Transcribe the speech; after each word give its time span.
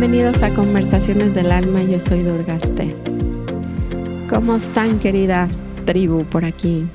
Bienvenidos 0.00 0.44
a 0.44 0.54
Conversaciones 0.54 1.34
del 1.34 1.50
Alma, 1.50 1.82
yo 1.82 1.98
soy 1.98 2.22
Durgaste. 2.22 2.90
¿Cómo 4.32 4.54
están, 4.54 5.00
querida 5.00 5.48
tribu 5.86 6.22
por 6.24 6.44
aquí? 6.44 6.86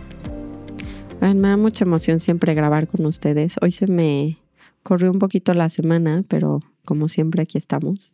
me 1.19 1.33
da 1.33 1.57
mucha 1.57 1.83
emoción 1.83 2.21
siempre 2.21 2.53
grabar 2.53 2.87
con 2.87 3.05
ustedes. 3.05 3.55
Hoy 3.61 3.71
se 3.71 3.87
me 3.87 4.37
corrió 4.83 5.11
un 5.11 5.19
poquito 5.19 5.53
la 5.53 5.67
semana, 5.67 6.23
pero 6.29 6.61
como 6.85 7.09
siempre 7.09 7.41
aquí 7.41 7.57
estamos. 7.57 8.13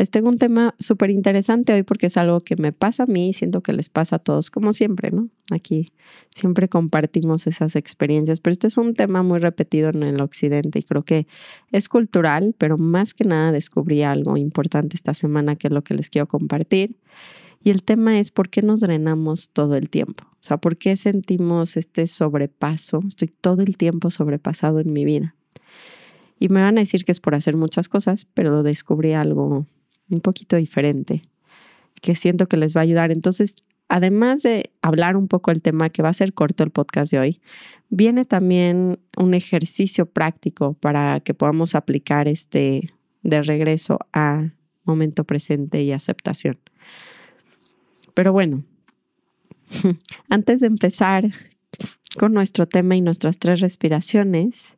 Les 0.00 0.10
tengo 0.10 0.30
un 0.30 0.38
tema 0.38 0.74
súper 0.78 1.10
interesante 1.10 1.74
hoy 1.74 1.82
porque 1.82 2.06
es 2.06 2.16
algo 2.16 2.40
que 2.40 2.56
me 2.56 2.72
pasa 2.72 3.02
a 3.02 3.06
mí 3.06 3.28
y 3.28 3.32
siento 3.34 3.60
que 3.60 3.74
les 3.74 3.90
pasa 3.90 4.16
a 4.16 4.18
todos, 4.18 4.50
como 4.50 4.72
siempre, 4.72 5.10
¿no? 5.10 5.28
Aquí 5.50 5.92
siempre 6.34 6.70
compartimos 6.70 7.46
esas 7.46 7.76
experiencias, 7.76 8.40
pero 8.40 8.52
este 8.52 8.68
es 8.68 8.78
un 8.78 8.94
tema 8.94 9.22
muy 9.22 9.40
repetido 9.40 9.90
en 9.90 10.02
el 10.02 10.22
occidente 10.22 10.78
y 10.78 10.84
creo 10.84 11.02
que 11.02 11.26
es 11.70 11.90
cultural, 11.90 12.54
pero 12.56 12.78
más 12.78 13.12
que 13.12 13.24
nada 13.24 13.52
descubrí 13.52 14.02
algo 14.02 14.38
importante 14.38 14.96
esta 14.96 15.12
semana 15.12 15.56
que 15.56 15.66
es 15.66 15.74
lo 15.74 15.84
que 15.84 15.92
les 15.92 16.08
quiero 16.08 16.26
compartir. 16.26 16.96
Y 17.62 17.68
el 17.68 17.82
tema 17.82 18.18
es 18.18 18.30
por 18.30 18.48
qué 18.48 18.62
nos 18.62 18.80
drenamos 18.80 19.50
todo 19.50 19.74
el 19.74 19.90
tiempo. 19.90 20.24
O 20.30 20.42
sea, 20.42 20.56
por 20.56 20.78
qué 20.78 20.96
sentimos 20.96 21.76
este 21.76 22.06
sobrepaso. 22.06 23.02
Estoy 23.06 23.28
todo 23.28 23.60
el 23.60 23.76
tiempo 23.76 24.08
sobrepasado 24.08 24.80
en 24.80 24.94
mi 24.94 25.04
vida. 25.04 25.34
Y 26.38 26.48
me 26.48 26.62
van 26.62 26.78
a 26.78 26.80
decir 26.80 27.04
que 27.04 27.12
es 27.12 27.20
por 27.20 27.34
hacer 27.34 27.54
muchas 27.54 27.90
cosas, 27.90 28.24
pero 28.24 28.62
descubrí 28.62 29.12
algo 29.12 29.66
un 30.10 30.20
poquito 30.20 30.56
diferente, 30.56 31.22
que 32.00 32.14
siento 32.14 32.46
que 32.46 32.56
les 32.56 32.76
va 32.76 32.80
a 32.80 32.84
ayudar. 32.84 33.12
Entonces, 33.12 33.54
además 33.88 34.42
de 34.42 34.70
hablar 34.82 35.16
un 35.16 35.28
poco 35.28 35.50
el 35.50 35.62
tema, 35.62 35.90
que 35.90 36.02
va 36.02 36.08
a 36.08 36.14
ser 36.14 36.32
corto 36.32 36.64
el 36.64 36.70
podcast 36.70 37.12
de 37.12 37.18
hoy, 37.18 37.40
viene 37.88 38.24
también 38.24 38.98
un 39.16 39.34
ejercicio 39.34 40.06
práctico 40.06 40.74
para 40.74 41.20
que 41.20 41.34
podamos 41.34 41.74
aplicar 41.74 42.28
este 42.28 42.92
de 43.22 43.42
regreso 43.42 43.98
a 44.12 44.50
momento 44.84 45.24
presente 45.24 45.82
y 45.82 45.92
aceptación. 45.92 46.58
Pero 48.14 48.32
bueno, 48.32 48.64
antes 50.28 50.60
de 50.60 50.66
empezar 50.66 51.30
con 52.18 52.32
nuestro 52.32 52.66
tema 52.66 52.96
y 52.96 53.00
nuestras 53.00 53.38
tres 53.38 53.60
respiraciones, 53.60 54.76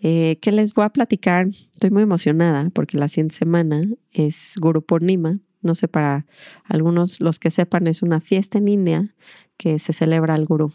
eh, 0.00 0.38
¿Qué 0.40 0.52
les 0.52 0.74
voy 0.74 0.84
a 0.84 0.90
platicar? 0.90 1.48
Estoy 1.48 1.90
muy 1.90 2.02
emocionada 2.02 2.70
porque 2.70 2.98
la 2.98 3.08
siguiente 3.08 3.36
semana 3.36 3.82
es 4.12 4.54
Guru 4.60 4.82
Purnima. 4.82 5.38
No 5.62 5.74
sé, 5.74 5.88
para 5.88 6.26
algunos 6.64 7.20
los 7.20 7.38
que 7.38 7.50
sepan, 7.50 7.86
es 7.86 8.02
una 8.02 8.20
fiesta 8.20 8.58
en 8.58 8.68
India 8.68 9.14
que 9.56 9.78
se 9.78 9.92
celebra 9.92 10.34
al 10.34 10.44
Guru. 10.44 10.72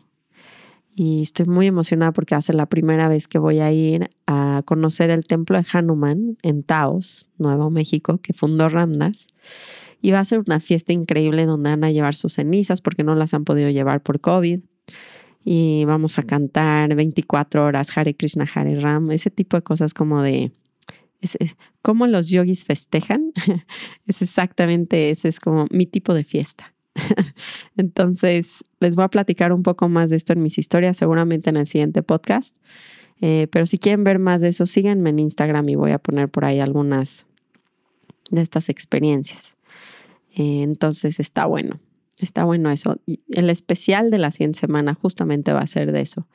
Y 0.94 1.22
estoy 1.22 1.46
muy 1.46 1.68
emocionada 1.68 2.12
porque 2.12 2.36
hace 2.36 2.52
la 2.52 2.66
primera 2.66 3.08
vez 3.08 3.28
que 3.28 3.38
voy 3.38 3.60
a 3.60 3.72
ir 3.72 4.10
a 4.28 4.62
conocer 4.66 5.10
el 5.10 5.26
templo 5.26 5.58
de 5.58 5.66
Hanuman 5.72 6.38
en 6.42 6.64
Taos, 6.64 7.28
Nuevo 7.38 7.70
México, 7.70 8.20
que 8.22 8.34
fundó 8.34 8.68
Ramdas. 8.68 9.28
Y 10.02 10.12
va 10.12 10.20
a 10.20 10.26
ser 10.26 10.40
una 10.40 10.60
fiesta 10.60 10.92
increíble 10.92 11.46
donde 11.46 11.70
van 11.70 11.84
a 11.84 11.92
llevar 11.92 12.16
sus 12.16 12.34
cenizas 12.34 12.82
porque 12.82 13.04
no 13.04 13.16
las 13.16 13.34
han 13.34 13.46
podido 13.46 13.70
llevar 13.70 14.02
por 14.02 14.20
COVID 14.20 14.62
y 15.44 15.86
vamos 15.86 16.20
a 16.20 16.24
cantar 16.24 16.94
24 16.96 17.66
horas 17.66 17.96
Hare 17.98 18.16
Krishna, 18.16 18.48
Hare 18.54 18.80
Ram, 18.80 19.12
ese 19.12 19.30
tipo 19.30 19.58
de 19.58 19.64
cosas 19.64 19.94
como 19.94 20.22
de 20.22 20.52
cómo 21.82 22.08
los 22.08 22.30
yogis 22.30 22.66
festejan, 22.66 23.32
es 24.08 24.22
exactamente 24.22 25.12
ese 25.12 25.28
es 25.28 25.40
como 25.40 25.66
mi 25.72 25.86
tipo 25.86 26.14
de 26.14 26.24
fiesta. 26.24 26.74
Entonces, 27.78 28.64
les 28.80 28.96
voy 28.96 29.06
a 29.06 29.10
platicar 29.10 29.54
un 29.54 29.64
poco 29.64 29.88
más 29.88 30.10
de 30.10 30.18
esto 30.18 30.34
en 30.34 30.44
mis 30.44 30.58
historias, 30.58 30.98
seguramente 30.98 31.50
en 31.50 31.58
el 31.58 31.68
siguiente 31.68 32.04
podcast. 32.04 32.58
Eh, 33.22 33.48
pero 33.52 33.66
si 33.66 33.78
quieren 33.78 34.04
ver 34.04 34.20
más 34.20 34.42
de 34.42 34.50
eso, 34.50 34.66
síganme 34.66 35.12
en 35.12 35.20
Instagram 35.20 35.70
y 35.70 35.76
voy 35.76 35.92
a 35.92 36.00
poner 36.00 36.30
por 36.30 36.44
ahí 36.44 36.60
algunas 36.60 37.26
de 38.30 38.42
estas 38.42 38.70
experiencias. 38.70 39.58
Eh, 40.36 40.64
entonces, 40.64 41.20
está 41.20 41.46
bueno. 41.46 41.80
Está 42.22 42.44
bueno 42.44 42.70
eso. 42.70 43.02
El 43.30 43.50
especial 43.50 44.12
de 44.12 44.20
la 44.20 44.30
100 44.32 44.54
semana 44.54 44.94
justamente 44.94 45.52
va 45.54 45.60
a 45.60 45.68
ser 45.68 45.92
de 45.92 46.02
eso. 46.02 46.28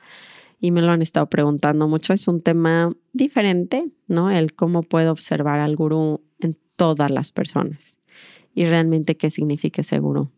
Y 0.59 0.71
me 0.71 0.81
lo 0.81 0.91
han 0.91 1.01
estado 1.01 1.29
preguntando 1.29 1.87
mucho. 1.87 2.13
Es 2.13 2.27
un 2.27 2.41
tema 2.41 2.91
diferente, 3.13 3.87
¿no? 4.07 4.29
El 4.29 4.53
cómo 4.53 4.83
puedo 4.83 5.11
observar 5.11 5.59
al 5.59 5.75
gurú 5.77 6.21
en 6.39 6.57
todas 6.75 7.09
las 7.09 7.31
personas 7.31 7.97
y 8.53 8.65
realmente 8.65 9.15
qué 9.15 9.29
significa 9.29 9.81
ese 9.81 9.99
gurú. 9.99 10.29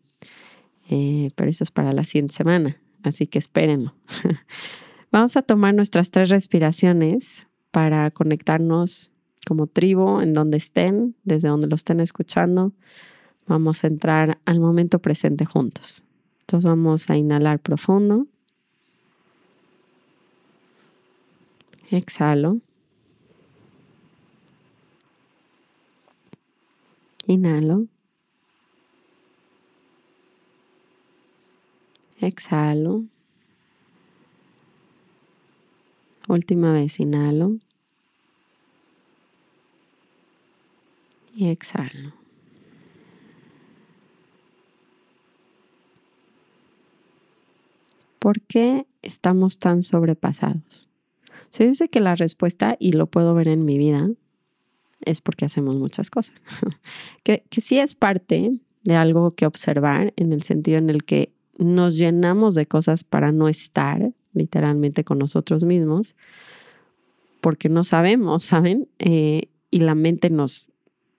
Eh, 0.88 1.30
pero 1.34 1.50
eso 1.50 1.64
es 1.64 1.70
para 1.70 1.92
la 1.92 2.04
100 2.04 2.30
semana, 2.30 2.76
así 3.02 3.26
que 3.26 3.38
espérenlo. 3.38 3.94
Vamos 5.10 5.36
a 5.36 5.42
tomar 5.42 5.74
nuestras 5.74 6.10
tres 6.10 6.28
respiraciones 6.28 7.48
para 7.70 8.10
conectarnos 8.10 9.10
como 9.46 9.66
tribu 9.66 10.20
en 10.20 10.34
donde 10.34 10.58
estén, 10.58 11.16
desde 11.24 11.48
donde 11.48 11.66
lo 11.66 11.74
estén 11.74 11.98
escuchando 11.98 12.72
Vamos 13.50 13.82
a 13.82 13.88
entrar 13.88 14.38
al 14.44 14.60
momento 14.60 15.00
presente 15.00 15.44
juntos. 15.44 16.04
Entonces 16.42 16.70
vamos 16.70 17.10
a 17.10 17.16
inhalar 17.16 17.58
profundo. 17.58 18.28
Exhalo. 21.90 22.58
Inhalo. 27.26 27.86
Exhalo. 32.20 33.02
Última 36.28 36.70
vez 36.70 37.00
inhalo. 37.00 37.56
Y 41.34 41.48
exhalo. 41.48 42.19
¿Por 48.20 48.40
qué 48.42 48.86
estamos 49.02 49.58
tan 49.58 49.82
sobrepasados? 49.82 50.88
yo 51.58 51.74
sé 51.74 51.88
que 51.88 51.98
la 51.98 52.14
respuesta, 52.14 52.76
y 52.78 52.92
lo 52.92 53.08
puedo 53.08 53.34
ver 53.34 53.48
en 53.48 53.64
mi 53.64 53.76
vida, 53.76 54.08
es 55.04 55.20
porque 55.20 55.46
hacemos 55.46 55.74
muchas 55.74 56.08
cosas. 56.08 56.36
que, 57.24 57.42
que 57.50 57.60
sí 57.60 57.80
es 57.80 57.96
parte 57.96 58.60
de 58.84 58.94
algo 58.94 59.32
que 59.32 59.46
observar 59.46 60.12
en 60.16 60.32
el 60.32 60.42
sentido 60.42 60.78
en 60.78 60.90
el 60.90 61.02
que 61.02 61.32
nos 61.58 61.96
llenamos 61.96 62.54
de 62.54 62.66
cosas 62.66 63.02
para 63.02 63.32
no 63.32 63.48
estar 63.48 64.12
literalmente 64.32 65.02
con 65.02 65.18
nosotros 65.18 65.64
mismos, 65.64 66.14
porque 67.40 67.68
no 67.68 67.84
sabemos, 67.84 68.44
¿saben? 68.44 68.88
Eh, 68.98 69.48
y 69.70 69.80
la 69.80 69.94
mente 69.94 70.30
nos 70.30 70.68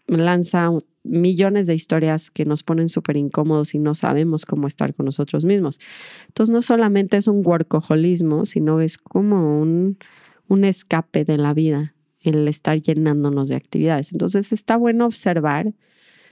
lanza 0.08 0.70
millones 1.04 1.68
de 1.68 1.74
historias 1.74 2.30
que 2.30 2.46
nos 2.46 2.64
ponen 2.64 2.90
súper 2.90 3.18
incómodos 3.18 3.74
y 3.74 3.80
no 3.80 3.96
sabemos 3.96 4.46
cómo 4.46 4.68
estar 4.68 4.94
con 4.94 5.06
nosotros 5.06 5.46
mismos. 5.46 5.80
Entonces 6.28 6.54
no 6.54 6.62
solamente 6.62 7.18
es 7.18 7.28
un 7.28 7.46
workaholismo, 7.46 8.46
sino 8.46 8.82
es 8.82 8.98
como 8.98 9.60
un, 9.62 9.98
un 10.48 10.64
escape 10.64 11.26
de 11.26 11.38
la 11.38 11.54
vida, 11.54 11.96
el 12.22 12.48
estar 12.48 12.80
llenándonos 12.80 13.48
de 13.48 13.56
actividades. 13.56 14.12
Entonces 14.12 14.54
está 14.54 14.78
bueno 14.78 15.06
observar 15.06 15.74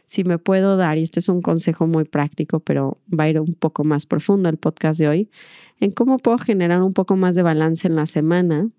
si 0.10 0.24
me 0.24 0.40
puedo 0.40 0.76
dar, 0.76 0.98
y 0.98 1.04
este 1.04 1.20
es 1.20 1.30
un 1.30 1.40
consejo 1.40 1.86
muy 1.86 2.04
práctico, 2.04 2.60
pero 2.60 2.98
va 3.08 3.26
a 3.26 3.30
ir 3.30 3.40
un 3.40 3.54
poco 3.54 3.84
más 3.84 4.08
profundo 4.08 4.50
el 4.50 4.58
podcast 4.58 5.00
de 5.00 5.08
hoy, 5.08 5.30
en 5.80 5.92
cómo 5.92 6.18
puedo 6.18 6.40
generar 6.40 6.82
un 6.82 6.94
poco 6.94 7.16
más 7.16 7.36
de 7.36 7.44
balance 7.44 7.88
en 7.88 7.96
la 7.96 8.08
semana 8.08 8.70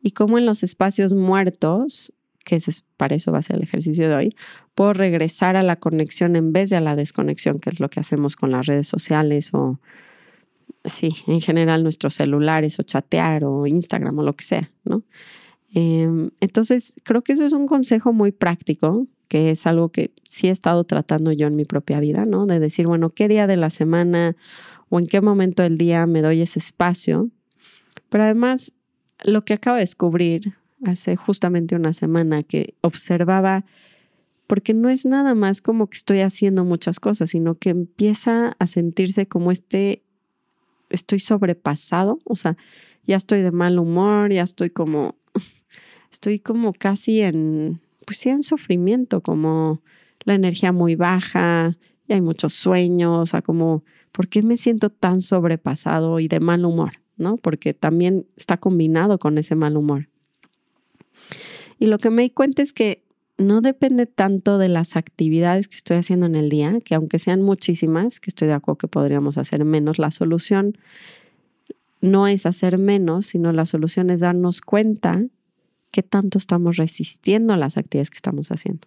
y 0.00 0.12
cómo 0.12 0.38
en 0.38 0.46
los 0.46 0.62
espacios 0.62 1.12
muertos 1.12 2.14
que 2.50 2.56
es, 2.56 2.84
para 2.96 3.14
eso 3.14 3.30
va 3.30 3.38
a 3.38 3.42
ser 3.42 3.56
el 3.56 3.62
ejercicio 3.62 4.08
de 4.08 4.14
hoy, 4.16 4.30
puedo 4.74 4.92
regresar 4.92 5.54
a 5.54 5.62
la 5.62 5.76
conexión 5.76 6.34
en 6.34 6.52
vez 6.52 6.68
de 6.70 6.76
a 6.76 6.80
la 6.80 6.96
desconexión, 6.96 7.60
que 7.60 7.70
es 7.70 7.78
lo 7.78 7.88
que 7.88 8.00
hacemos 8.00 8.34
con 8.34 8.50
las 8.50 8.66
redes 8.66 8.88
sociales 8.88 9.50
o, 9.54 9.78
sí, 10.84 11.14
en 11.28 11.40
general 11.40 11.84
nuestros 11.84 12.14
celulares 12.14 12.80
o 12.80 12.82
chatear 12.82 13.44
o 13.44 13.68
Instagram 13.68 14.18
o 14.18 14.24
lo 14.24 14.34
que 14.34 14.44
sea, 14.44 14.72
¿no? 14.84 15.04
Em, 15.72 16.30
entonces, 16.40 16.94
creo 17.04 17.22
que 17.22 17.34
eso 17.34 17.44
es 17.44 17.52
un 17.52 17.68
consejo 17.68 18.12
muy 18.12 18.32
práctico, 18.32 19.06
que 19.28 19.52
es 19.52 19.64
algo 19.68 19.90
que 19.90 20.10
sí 20.24 20.48
he 20.48 20.50
estado 20.50 20.82
tratando 20.82 21.30
yo 21.30 21.46
en 21.46 21.54
mi 21.54 21.64
propia 21.64 22.00
vida, 22.00 22.26
¿no? 22.26 22.46
De 22.46 22.58
decir, 22.58 22.88
bueno, 22.88 23.10
¿qué 23.10 23.28
día 23.28 23.46
de 23.46 23.58
la 23.58 23.70
semana 23.70 24.34
o 24.88 24.98
en 24.98 25.06
qué 25.06 25.20
momento 25.20 25.62
del 25.62 25.78
día 25.78 26.04
me 26.06 26.20
doy 26.20 26.40
ese 26.40 26.58
espacio? 26.58 27.28
Pero 28.08 28.24
además, 28.24 28.72
lo 29.22 29.44
que 29.44 29.52
acabo 29.52 29.76
de 29.76 29.82
descubrir 29.82 30.54
hace 30.84 31.16
justamente 31.16 31.76
una 31.76 31.92
semana 31.92 32.42
que 32.42 32.74
observaba, 32.80 33.64
porque 34.46 34.74
no 34.74 34.88
es 34.88 35.06
nada 35.06 35.34
más 35.34 35.60
como 35.60 35.86
que 35.88 35.96
estoy 35.96 36.20
haciendo 36.20 36.64
muchas 36.64 36.98
cosas, 36.98 37.30
sino 37.30 37.56
que 37.56 37.70
empieza 37.70 38.56
a 38.58 38.66
sentirse 38.66 39.26
como 39.26 39.52
este, 39.52 40.02
estoy 40.88 41.20
sobrepasado, 41.20 42.18
o 42.24 42.36
sea, 42.36 42.56
ya 43.06 43.16
estoy 43.16 43.42
de 43.42 43.52
mal 43.52 43.78
humor, 43.78 44.32
ya 44.32 44.42
estoy 44.42 44.70
como, 44.70 45.16
estoy 46.10 46.40
como 46.40 46.72
casi 46.72 47.20
en, 47.20 47.80
pues 48.06 48.18
sí, 48.18 48.28
en 48.28 48.42
sufrimiento, 48.42 49.22
como 49.22 49.82
la 50.24 50.34
energía 50.34 50.72
muy 50.72 50.96
baja, 50.96 51.76
y 52.08 52.12
hay 52.14 52.20
muchos 52.20 52.52
sueños, 52.54 53.18
o 53.18 53.26
sea, 53.26 53.40
como, 53.40 53.84
¿por 54.10 54.26
qué 54.28 54.42
me 54.42 54.56
siento 54.56 54.90
tan 54.90 55.20
sobrepasado 55.20 56.18
y 56.18 56.26
de 56.26 56.40
mal 56.40 56.64
humor? 56.64 56.94
¿No? 57.16 57.36
Porque 57.36 57.74
también 57.74 58.26
está 58.36 58.56
combinado 58.56 59.18
con 59.18 59.38
ese 59.38 59.54
mal 59.54 59.76
humor. 59.76 60.09
Y 61.78 61.86
lo 61.86 61.98
que 61.98 62.10
me 62.10 62.22
di 62.22 62.30
cuenta 62.30 62.62
es 62.62 62.72
que 62.72 63.02
no 63.38 63.62
depende 63.62 64.06
tanto 64.06 64.58
de 64.58 64.68
las 64.68 64.96
actividades 64.96 65.66
que 65.66 65.76
estoy 65.76 65.96
haciendo 65.96 66.26
en 66.26 66.34
el 66.34 66.50
día, 66.50 66.78
que 66.84 66.94
aunque 66.94 67.18
sean 67.18 67.40
muchísimas, 67.42 68.20
que 68.20 68.30
estoy 68.30 68.48
de 68.48 68.54
acuerdo 68.54 68.78
que 68.78 68.88
podríamos 68.88 69.38
hacer 69.38 69.64
menos, 69.64 69.98
la 69.98 70.10
solución 70.10 70.76
no 72.00 72.26
es 72.26 72.46
hacer 72.46 72.78
menos, 72.78 73.26
sino 73.26 73.52
la 73.52 73.66
solución 73.66 74.10
es 74.10 74.20
darnos 74.20 74.60
cuenta 74.60 75.24
qué 75.90 76.02
tanto 76.02 76.38
estamos 76.38 76.76
resistiendo 76.76 77.56
las 77.56 77.76
actividades 77.76 78.10
que 78.10 78.16
estamos 78.16 78.50
haciendo. 78.50 78.86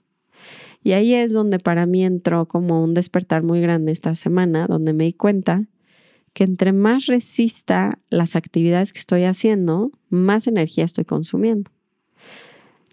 Y 0.84 0.92
ahí 0.92 1.14
es 1.14 1.32
donde 1.32 1.60
para 1.60 1.86
mí 1.86 2.04
entró 2.04 2.48
como 2.48 2.84
un 2.84 2.94
despertar 2.94 3.44
muy 3.44 3.62
grande 3.62 3.92
esta 3.92 4.16
semana, 4.16 4.68
donde 4.68 4.94
me 4.94 5.06
di 5.06 5.14
cuenta 5.14 5.66
que 6.34 6.44
entre 6.44 6.74
más 6.74 7.06
resista 7.06 8.00
las 8.10 8.36
actividades 8.36 8.92
que 8.92 9.00
estoy 9.00 9.24
haciendo, 9.24 9.92
más 10.10 10.48
energía 10.48 10.84
estoy 10.84 11.06
consumiendo. 11.06 11.72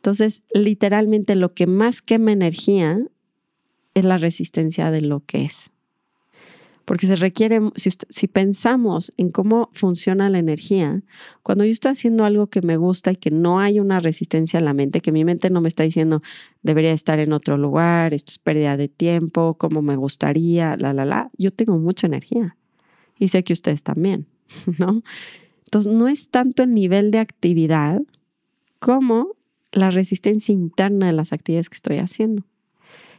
Entonces, 0.01 0.43
literalmente 0.55 1.37
lo 1.37 1.53
que 1.53 1.67
más 1.67 2.01
quema 2.01 2.33
energía 2.33 2.99
es 3.93 4.03
la 4.07 4.17
resistencia 4.17 4.91
de 4.91 5.03
lo 5.03 5.21
que 5.27 5.45
es. 5.45 5.73
Porque 6.87 7.07
se 7.07 7.17
requiere, 7.17 7.61
si, 7.77 8.27
pensamos 8.29 9.13
en 9.19 9.31
cómo 9.31 9.69
funciona 9.75 10.31
la 10.31 10.39
energía, 10.39 11.03
cuando 11.43 11.67
yo 11.67 11.71
estoy 11.71 11.93
haciendo 11.93 12.25
algo 12.25 12.47
que 12.47 12.63
me 12.63 12.79
gusta 12.79 13.13
y 13.13 13.17
que 13.17 13.31
no 13.31 13.61
hay 13.61 13.79
una 13.79 14.01
resistencia 14.01 14.59
a 14.59 14.63
la 14.63 14.73
mente, 14.73 15.03
que 15.03 15.13
mi 15.13 15.23
mente 15.27 15.51
no 15.51 15.61
me 15.61 15.69
está 15.69 15.83
diciendo 15.83 16.23
debería 16.63 16.93
estar 16.93 17.19
en 17.19 17.35
otro 17.35 17.59
lugar, 17.59 18.15
esto 18.15 18.31
es 18.31 18.39
pérdida 18.39 18.79
de 18.79 18.89
tiempo, 18.89 19.53
como 19.59 19.83
me 19.83 19.97
gustaría, 19.97 20.79
la, 20.79 20.95
la, 20.95 21.05
la, 21.05 21.31
yo 21.37 21.51
tengo 21.51 21.77
mucha 21.79 22.07
energía. 22.07 22.57
Y 23.19 23.29
sé 23.29 23.45
que 23.45 23.53
ustedes 23.53 23.83
también, 23.83 24.27
¿no? 24.79 25.03
Entonces, 25.67 25.93
no 25.93 26.09
es 26.09 26.31
tanto 26.31 26.63
el 26.63 26.73
nivel 26.73 27.11
de 27.11 27.19
actividad 27.19 28.01
como 28.79 29.37
la 29.73 29.91
resistencia 29.91 30.53
interna 30.53 31.07
de 31.07 31.13
las 31.13 31.33
actividades 31.33 31.69
que 31.69 31.77
estoy 31.77 31.99
haciendo. 31.99 32.45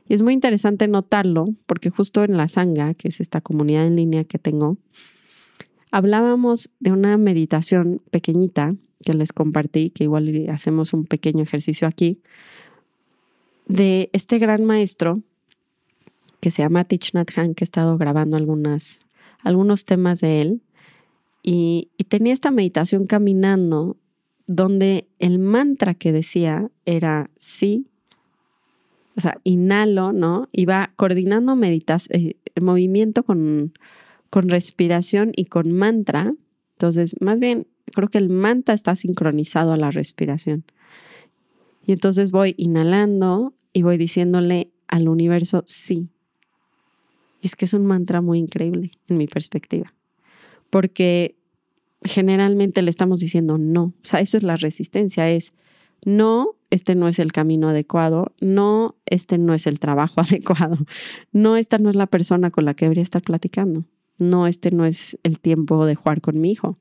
Y 0.07 0.13
es 0.13 0.21
muy 0.21 0.33
interesante 0.33 0.87
notarlo 0.87 1.45
porque 1.65 1.89
justo 1.89 2.23
en 2.23 2.35
la 2.37 2.47
Sangha, 2.47 2.93
que 2.93 3.07
es 3.07 3.21
esta 3.21 3.41
comunidad 3.41 3.85
en 3.85 3.95
línea 3.95 4.23
que 4.23 4.39
tengo, 4.39 4.77
hablábamos 5.91 6.69
de 6.79 6.91
una 6.91 7.17
meditación 7.17 8.01
pequeñita 8.11 8.75
que 9.03 9.13
les 9.13 9.33
compartí, 9.33 9.89
que 9.89 10.03
igual 10.03 10.47
hacemos 10.49 10.93
un 10.93 11.05
pequeño 11.05 11.43
ejercicio 11.43 11.87
aquí, 11.87 12.19
de 13.67 14.09
este 14.13 14.37
gran 14.37 14.65
maestro 14.65 15.21
que 16.41 16.51
se 16.51 16.63
llama 16.63 16.83
Thich 16.83 17.13
Nhat 17.13 17.29
que 17.31 17.53
he 17.59 17.63
estado 17.63 17.97
grabando 17.97 18.35
algunas, 18.35 19.05
algunos 19.39 19.85
temas 19.85 20.19
de 20.19 20.41
él. 20.41 20.61
Y 21.43 21.89
tenía 22.09 22.33
esta 22.33 22.51
meditación 22.51 23.07
caminando 23.07 23.97
donde 24.55 25.07
el 25.19 25.39
mantra 25.39 25.93
que 25.93 26.11
decía 26.11 26.69
era 26.85 27.29
sí, 27.37 27.87
o 29.15 29.21
sea, 29.21 29.37
inhalo, 29.43 30.11
¿no? 30.11 30.49
Iba 30.51 30.91
coordinando 30.95 31.55
meditación, 31.55 32.19
eh, 32.19 32.35
movimiento 32.61 33.23
con, 33.23 33.73
con 34.29 34.49
respiración 34.49 35.31
y 35.35 35.45
con 35.45 35.71
mantra. 35.71 36.33
Entonces, 36.73 37.15
más 37.21 37.39
bien, 37.39 37.67
creo 37.93 38.09
que 38.09 38.17
el 38.17 38.29
mantra 38.29 38.73
está 38.73 38.95
sincronizado 38.95 39.71
a 39.71 39.77
la 39.77 39.91
respiración. 39.91 40.65
Y 41.85 41.93
entonces 41.93 42.31
voy 42.31 42.53
inhalando 42.57 43.53
y 43.73 43.83
voy 43.83 43.97
diciéndole 43.97 44.69
al 44.87 45.07
universo 45.07 45.63
sí. 45.65 46.09
Y 47.41 47.47
es 47.47 47.55
que 47.55 47.65
es 47.65 47.73
un 47.73 47.85
mantra 47.85 48.21
muy 48.21 48.37
increíble 48.37 48.91
en 49.07 49.17
mi 49.17 49.27
perspectiva, 49.27 49.93
porque 50.69 51.35
generalmente 52.03 52.81
le 52.81 52.89
estamos 52.89 53.19
diciendo 53.19 53.57
no. 53.57 53.83
O 53.83 53.93
sea, 54.03 54.19
eso 54.19 54.37
es 54.37 54.43
la 54.43 54.55
resistencia, 54.55 55.29
es 55.29 55.53
no, 56.03 56.55
este 56.69 56.95
no 56.95 57.07
es 57.07 57.19
el 57.19 57.31
camino 57.31 57.69
adecuado, 57.69 58.33
no, 58.39 58.95
este 59.05 59.37
no 59.37 59.53
es 59.53 59.67
el 59.67 59.79
trabajo 59.79 60.21
adecuado, 60.21 60.77
no, 61.31 61.57
esta 61.57 61.77
no 61.77 61.89
es 61.89 61.95
la 61.95 62.07
persona 62.07 62.51
con 62.51 62.65
la 62.65 62.73
que 62.73 62.85
debería 62.85 63.03
estar 63.03 63.21
platicando, 63.21 63.85
no, 64.19 64.47
este 64.47 64.71
no 64.71 64.85
es 64.85 65.17
el 65.23 65.39
tiempo 65.39 65.85
de 65.85 65.95
jugar 65.95 66.21
con 66.21 66.39
mi 66.39 66.51
hijo. 66.51 66.77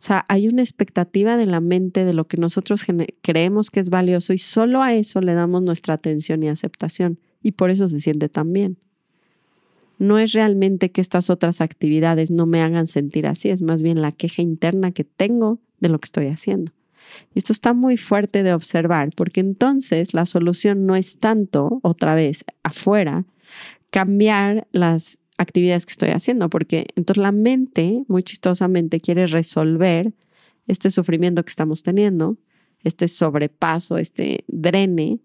O 0.00 0.04
sea, 0.04 0.24
hay 0.28 0.48
una 0.48 0.62
expectativa 0.62 1.36
de 1.36 1.46
la 1.46 1.60
mente 1.60 2.04
de 2.04 2.12
lo 2.12 2.26
que 2.26 2.36
nosotros 2.36 2.84
creemos 3.22 3.70
que 3.70 3.78
es 3.78 3.88
valioso 3.88 4.32
y 4.32 4.38
solo 4.38 4.82
a 4.82 4.94
eso 4.94 5.20
le 5.20 5.32
damos 5.32 5.62
nuestra 5.62 5.94
atención 5.94 6.42
y 6.42 6.48
aceptación 6.48 7.20
y 7.40 7.52
por 7.52 7.70
eso 7.70 7.86
se 7.86 8.00
siente 8.00 8.28
tan 8.28 8.52
bien 8.52 8.78
no 10.02 10.18
es 10.18 10.32
realmente 10.32 10.90
que 10.90 11.00
estas 11.00 11.30
otras 11.30 11.60
actividades 11.60 12.30
no 12.30 12.44
me 12.44 12.60
hagan 12.60 12.88
sentir 12.88 13.26
así, 13.26 13.50
es 13.50 13.62
más 13.62 13.82
bien 13.82 14.02
la 14.02 14.10
queja 14.10 14.42
interna 14.42 14.90
que 14.90 15.04
tengo 15.04 15.60
de 15.78 15.88
lo 15.88 16.00
que 16.00 16.06
estoy 16.06 16.26
haciendo. 16.26 16.72
Esto 17.34 17.52
está 17.52 17.72
muy 17.72 17.96
fuerte 17.96 18.42
de 18.42 18.52
observar, 18.52 19.10
porque 19.14 19.40
entonces 19.40 20.12
la 20.12 20.26
solución 20.26 20.86
no 20.86 20.96
es 20.96 21.18
tanto, 21.18 21.78
otra 21.82 22.16
vez, 22.16 22.44
afuera, 22.64 23.26
cambiar 23.90 24.66
las 24.72 25.20
actividades 25.38 25.86
que 25.86 25.92
estoy 25.92 26.08
haciendo, 26.10 26.50
porque 26.50 26.86
entonces 26.96 27.22
la 27.22 27.32
mente, 27.32 28.04
muy 28.08 28.24
chistosamente, 28.24 29.00
quiere 29.00 29.26
resolver 29.28 30.12
este 30.66 30.90
sufrimiento 30.90 31.44
que 31.44 31.50
estamos 31.50 31.84
teniendo, 31.84 32.38
este 32.82 33.06
sobrepaso, 33.06 33.98
este 33.98 34.44
drene, 34.48 35.20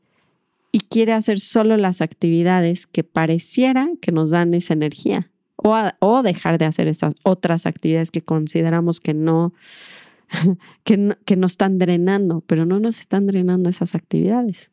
y 0.72 0.80
quiere 0.82 1.14
hacer 1.14 1.40
solo 1.40 1.78
las 1.78 2.02
actividades 2.02 2.88
que 2.88 3.04
pareciera 3.04 3.90
que 4.02 4.12
nos 4.12 4.32
dan 4.32 4.54
esa 4.54 4.74
energía 4.74 5.32
o, 5.56 5.76
o 6.00 6.24
dejar 6.24 6.58
de 6.58 6.66
hacer 6.66 6.88
estas 6.88 7.16
otras 7.24 7.66
actividades 7.66 8.12
que 8.12 8.22
consideramos 8.22 9.00
que 9.00 9.14
no, 9.14 9.54
que 10.84 10.98
no, 10.98 11.16
que 11.26 11.36
nos 11.36 11.52
están 11.52 11.78
drenando, 11.78 12.44
pero 12.46 12.66
no 12.66 12.80
nos 12.80 13.00
están 13.00 13.28
drenando 13.28 13.70
esas 13.70 13.96
actividades. 13.96 14.72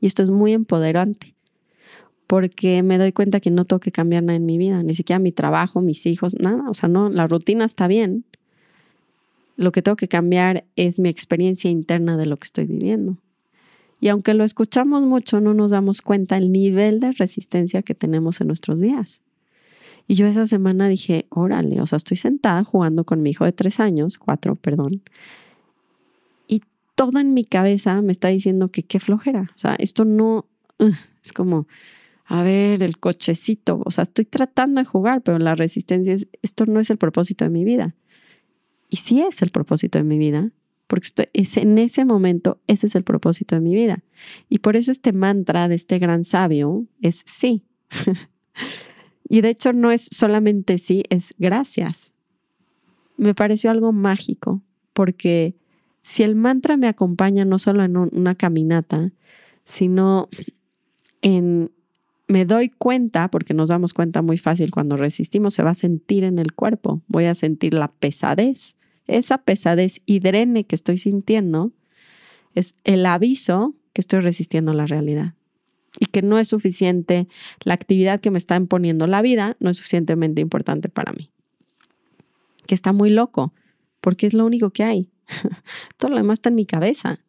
Y 0.00 0.06
esto 0.06 0.22
es 0.22 0.30
muy 0.30 0.52
empoderante 0.52 1.36
porque 2.26 2.82
me 2.82 2.98
doy 2.98 3.12
cuenta 3.12 3.40
que 3.40 3.50
no 3.50 3.64
tengo 3.64 3.80
que 3.80 3.92
cambiar 3.92 4.24
nada 4.24 4.36
en 4.36 4.46
mi 4.46 4.58
vida, 4.58 4.82
ni 4.82 4.94
siquiera 4.94 5.18
mi 5.18 5.32
trabajo, 5.32 5.80
mis 5.80 6.06
hijos, 6.06 6.34
nada, 6.34 6.68
o 6.68 6.74
sea, 6.74 6.88
no, 6.88 7.08
la 7.08 7.26
rutina 7.26 7.64
está 7.64 7.86
bien. 7.86 8.24
Lo 9.56 9.72
que 9.72 9.80
tengo 9.80 9.96
que 9.96 10.08
cambiar 10.08 10.64
es 10.76 10.98
mi 10.98 11.08
experiencia 11.08 11.70
interna 11.70 12.16
de 12.16 12.26
lo 12.26 12.36
que 12.36 12.44
estoy 12.44 12.66
viviendo. 12.66 13.16
Y 14.06 14.08
aunque 14.08 14.34
lo 14.34 14.44
escuchamos 14.44 15.02
mucho, 15.02 15.40
no 15.40 15.52
nos 15.52 15.72
damos 15.72 16.00
cuenta 16.00 16.36
el 16.36 16.52
nivel 16.52 17.00
de 17.00 17.10
resistencia 17.10 17.82
que 17.82 17.92
tenemos 17.92 18.40
en 18.40 18.46
nuestros 18.46 18.78
días. 18.78 19.20
Y 20.06 20.14
yo 20.14 20.28
esa 20.28 20.46
semana 20.46 20.86
dije, 20.86 21.26
órale, 21.28 21.80
o 21.80 21.86
sea, 21.86 21.96
estoy 21.96 22.16
sentada 22.16 22.62
jugando 22.62 23.02
con 23.02 23.20
mi 23.20 23.30
hijo 23.30 23.44
de 23.44 23.50
tres 23.50 23.80
años, 23.80 24.16
cuatro, 24.16 24.54
perdón. 24.54 25.02
Y 26.46 26.62
todo 26.94 27.18
en 27.18 27.34
mi 27.34 27.44
cabeza 27.44 28.00
me 28.00 28.12
está 28.12 28.28
diciendo 28.28 28.68
que 28.68 28.84
qué 28.84 29.00
flojera. 29.00 29.50
O 29.56 29.58
sea, 29.58 29.74
esto 29.74 30.04
no, 30.04 30.46
es 31.24 31.32
como, 31.32 31.66
a 32.26 32.44
ver, 32.44 32.84
el 32.84 32.98
cochecito. 32.98 33.82
O 33.84 33.90
sea, 33.90 34.02
estoy 34.02 34.24
tratando 34.24 34.80
de 34.80 34.84
jugar, 34.84 35.22
pero 35.22 35.40
la 35.40 35.56
resistencia 35.56 36.14
es, 36.14 36.28
esto 36.42 36.64
no 36.66 36.78
es 36.78 36.90
el 36.90 36.96
propósito 36.96 37.44
de 37.44 37.50
mi 37.50 37.64
vida. 37.64 37.96
Y 38.88 38.98
sí 38.98 39.20
es 39.20 39.42
el 39.42 39.50
propósito 39.50 39.98
de 39.98 40.04
mi 40.04 40.16
vida, 40.16 40.52
porque 40.86 41.08
es 41.32 41.56
en 41.56 41.78
ese 41.78 42.04
momento, 42.04 42.60
ese 42.66 42.86
es 42.86 42.94
el 42.94 43.04
propósito 43.04 43.54
de 43.54 43.60
mi 43.60 43.74
vida. 43.74 44.04
Y 44.48 44.58
por 44.58 44.76
eso 44.76 44.92
este 44.92 45.12
mantra 45.12 45.68
de 45.68 45.74
este 45.74 45.98
gran 45.98 46.24
sabio 46.24 46.86
es 47.02 47.22
sí. 47.26 47.64
y 49.28 49.40
de 49.40 49.50
hecho 49.50 49.72
no 49.72 49.90
es 49.90 50.08
solamente 50.10 50.78
sí, 50.78 51.02
es 51.10 51.34
gracias. 51.38 52.12
Me 53.16 53.34
pareció 53.34 53.70
algo 53.70 53.92
mágico, 53.92 54.62
porque 54.92 55.56
si 56.02 56.22
el 56.22 56.36
mantra 56.36 56.76
me 56.76 56.86
acompaña 56.86 57.44
no 57.44 57.58
solo 57.58 57.82
en 57.82 57.96
una 57.96 58.34
caminata, 58.34 59.12
sino 59.64 60.28
en 61.22 61.70
me 62.28 62.44
doy 62.44 62.70
cuenta, 62.70 63.28
porque 63.30 63.54
nos 63.54 63.68
damos 63.68 63.94
cuenta 63.94 64.22
muy 64.22 64.38
fácil 64.38 64.70
cuando 64.70 64.96
resistimos, 64.96 65.54
se 65.54 65.62
va 65.62 65.70
a 65.70 65.74
sentir 65.74 66.24
en 66.24 66.38
el 66.38 66.54
cuerpo. 66.54 67.02
Voy 67.06 67.26
a 67.26 67.34
sentir 67.34 67.74
la 67.74 67.88
pesadez, 67.88 68.75
esa 69.06 69.38
pesadez 69.38 70.00
y 70.06 70.20
drene 70.20 70.64
que 70.64 70.74
estoy 70.74 70.96
sintiendo 70.96 71.72
es 72.54 72.74
el 72.84 73.04
aviso 73.06 73.74
que 73.92 74.00
estoy 74.00 74.20
resistiendo 74.20 74.72
la 74.72 74.86
realidad 74.86 75.34
y 75.98 76.06
que 76.06 76.22
no 76.22 76.38
es 76.38 76.48
suficiente, 76.48 77.28
la 77.64 77.74
actividad 77.74 78.20
que 78.20 78.30
me 78.30 78.38
está 78.38 78.56
imponiendo 78.56 79.06
la 79.06 79.22
vida 79.22 79.56
no 79.60 79.70
es 79.70 79.78
suficientemente 79.78 80.40
importante 80.40 80.88
para 80.88 81.12
mí. 81.12 81.30
Que 82.66 82.74
está 82.74 82.92
muy 82.92 83.10
loco, 83.10 83.52
porque 84.00 84.26
es 84.26 84.34
lo 84.34 84.44
único 84.44 84.70
que 84.70 84.84
hay. 84.84 85.10
Todo 85.96 86.10
lo 86.10 86.16
demás 86.16 86.38
está 86.38 86.50
en 86.50 86.56
mi 86.56 86.66
cabeza. 86.66 87.20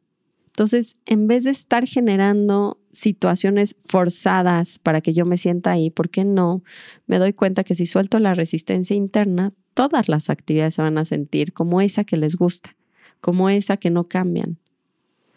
Entonces, 0.57 0.95
en 1.05 1.27
vez 1.27 1.43
de 1.43 1.51
estar 1.51 1.85
generando 1.85 2.79
situaciones 2.91 3.75
forzadas 3.77 4.79
para 4.79 5.01
que 5.01 5.13
yo 5.13 5.23
me 5.23 5.37
sienta 5.37 5.69
ahí, 5.69 5.91
¿por 5.91 6.09
qué 6.09 6.25
no? 6.25 6.63
Me 7.05 7.19
doy 7.19 7.33
cuenta 7.33 7.63
que 7.63 7.75
si 7.75 7.85
suelto 7.85 8.17
la 8.17 8.33
resistencia 8.33 8.95
interna, 8.95 9.51
todas 9.75 10.09
las 10.09 10.31
actividades 10.31 10.73
se 10.73 10.81
van 10.81 10.97
a 10.97 11.05
sentir 11.05 11.53
como 11.53 11.79
esa 11.79 12.05
que 12.05 12.17
les 12.17 12.35
gusta, 12.35 12.75
como 13.21 13.51
esa 13.51 13.77
que 13.77 13.91
no 13.91 14.05
cambian. 14.05 14.57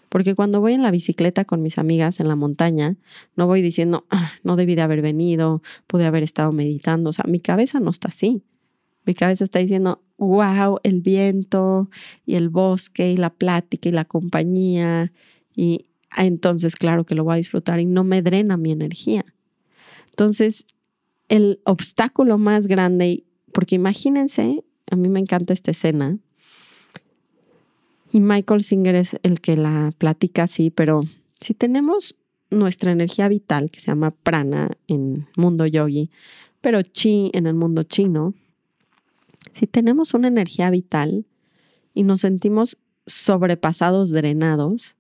Porque 0.09 0.35
cuando 0.35 0.63
voy 0.63 0.73
en 0.73 0.81
la 0.81 0.91
bicicleta 0.91 1.45
con 1.45 1.61
mis 1.61 1.77
amigas 1.77 2.19
en 2.19 2.27
la 2.27 2.35
montaña, 2.35 2.97
no 3.37 3.47
voy 3.47 3.61
diciendo, 3.61 4.07
ah, 4.09 4.33
no 4.43 4.57
debí 4.57 4.75
de 4.75 4.81
haber 4.81 5.03
venido, 5.03 5.61
pude 5.87 6.07
haber 6.07 6.23
estado 6.23 6.51
meditando. 6.53 7.11
O 7.11 7.13
sea, 7.13 7.27
mi 7.29 7.41
cabeza 7.41 7.79
no 7.79 7.91
está 7.91 8.09
así. 8.09 8.43
Mi 9.05 9.15
cabeza 9.15 9.45
está 9.45 9.59
diciendo, 9.59 10.03
wow, 10.19 10.79
el 10.83 11.01
viento 11.01 11.91
y 12.27 12.35
el 12.35 12.49
bosque 12.49 13.13
y 13.13 13.17
la 13.17 13.31
plática 13.31 13.89
y 13.89 13.93
la 13.93 14.05
compañía. 14.05 15.11
Y 15.57 15.87
entonces 16.17 16.77
claro 16.77 17.05
que 17.05 17.15
lo 17.15 17.25
voy 17.25 17.35
a 17.35 17.37
disfrutar 17.37 17.81
y 17.81 17.87
no 17.87 18.05
me 18.05 18.23
drena 18.23 18.57
mi 18.57 18.73
energía. 18.73 19.25
Entonces, 20.11 20.67
el 21.29 21.61
obstáculo 21.65 22.37
más 22.37 22.67
grande, 22.67 23.25
porque 23.53 23.77
imagínense, 23.77 24.65
a 24.91 24.97
mí 24.97 25.09
me 25.09 25.21
encanta 25.21 25.53
esta 25.53 25.71
escena, 25.71 26.19
y 28.13 28.21
Michael 28.21 28.63
Singer 28.63 28.97
es 28.97 29.17
el 29.23 29.41
que 29.41 29.57
la 29.57 29.91
platica 29.97 30.43
así, 30.43 30.71
pero 30.71 31.03
si 31.41 31.55
tenemos 31.55 32.17
nuestra 32.51 32.91
energía 32.91 33.29
vital, 33.29 33.71
que 33.71 33.79
se 33.79 33.87
llama 33.87 34.11
prana 34.11 34.73
en 34.89 35.29
mundo 35.37 35.65
yogi, 35.65 36.11
pero 36.61 36.83
chi 36.83 37.31
en 37.33 37.47
el 37.47 37.55
mundo 37.55 37.85
chino, 37.85 38.35
si 39.53 39.67
tenemos 39.67 40.15
una 40.15 40.29
energía 40.29 40.71
vital 40.71 41.27
y 41.95 42.05
nos 42.05 42.21
sentimos 42.21 42.79
sobrepasados, 43.07 44.11
drenados, 44.11 44.97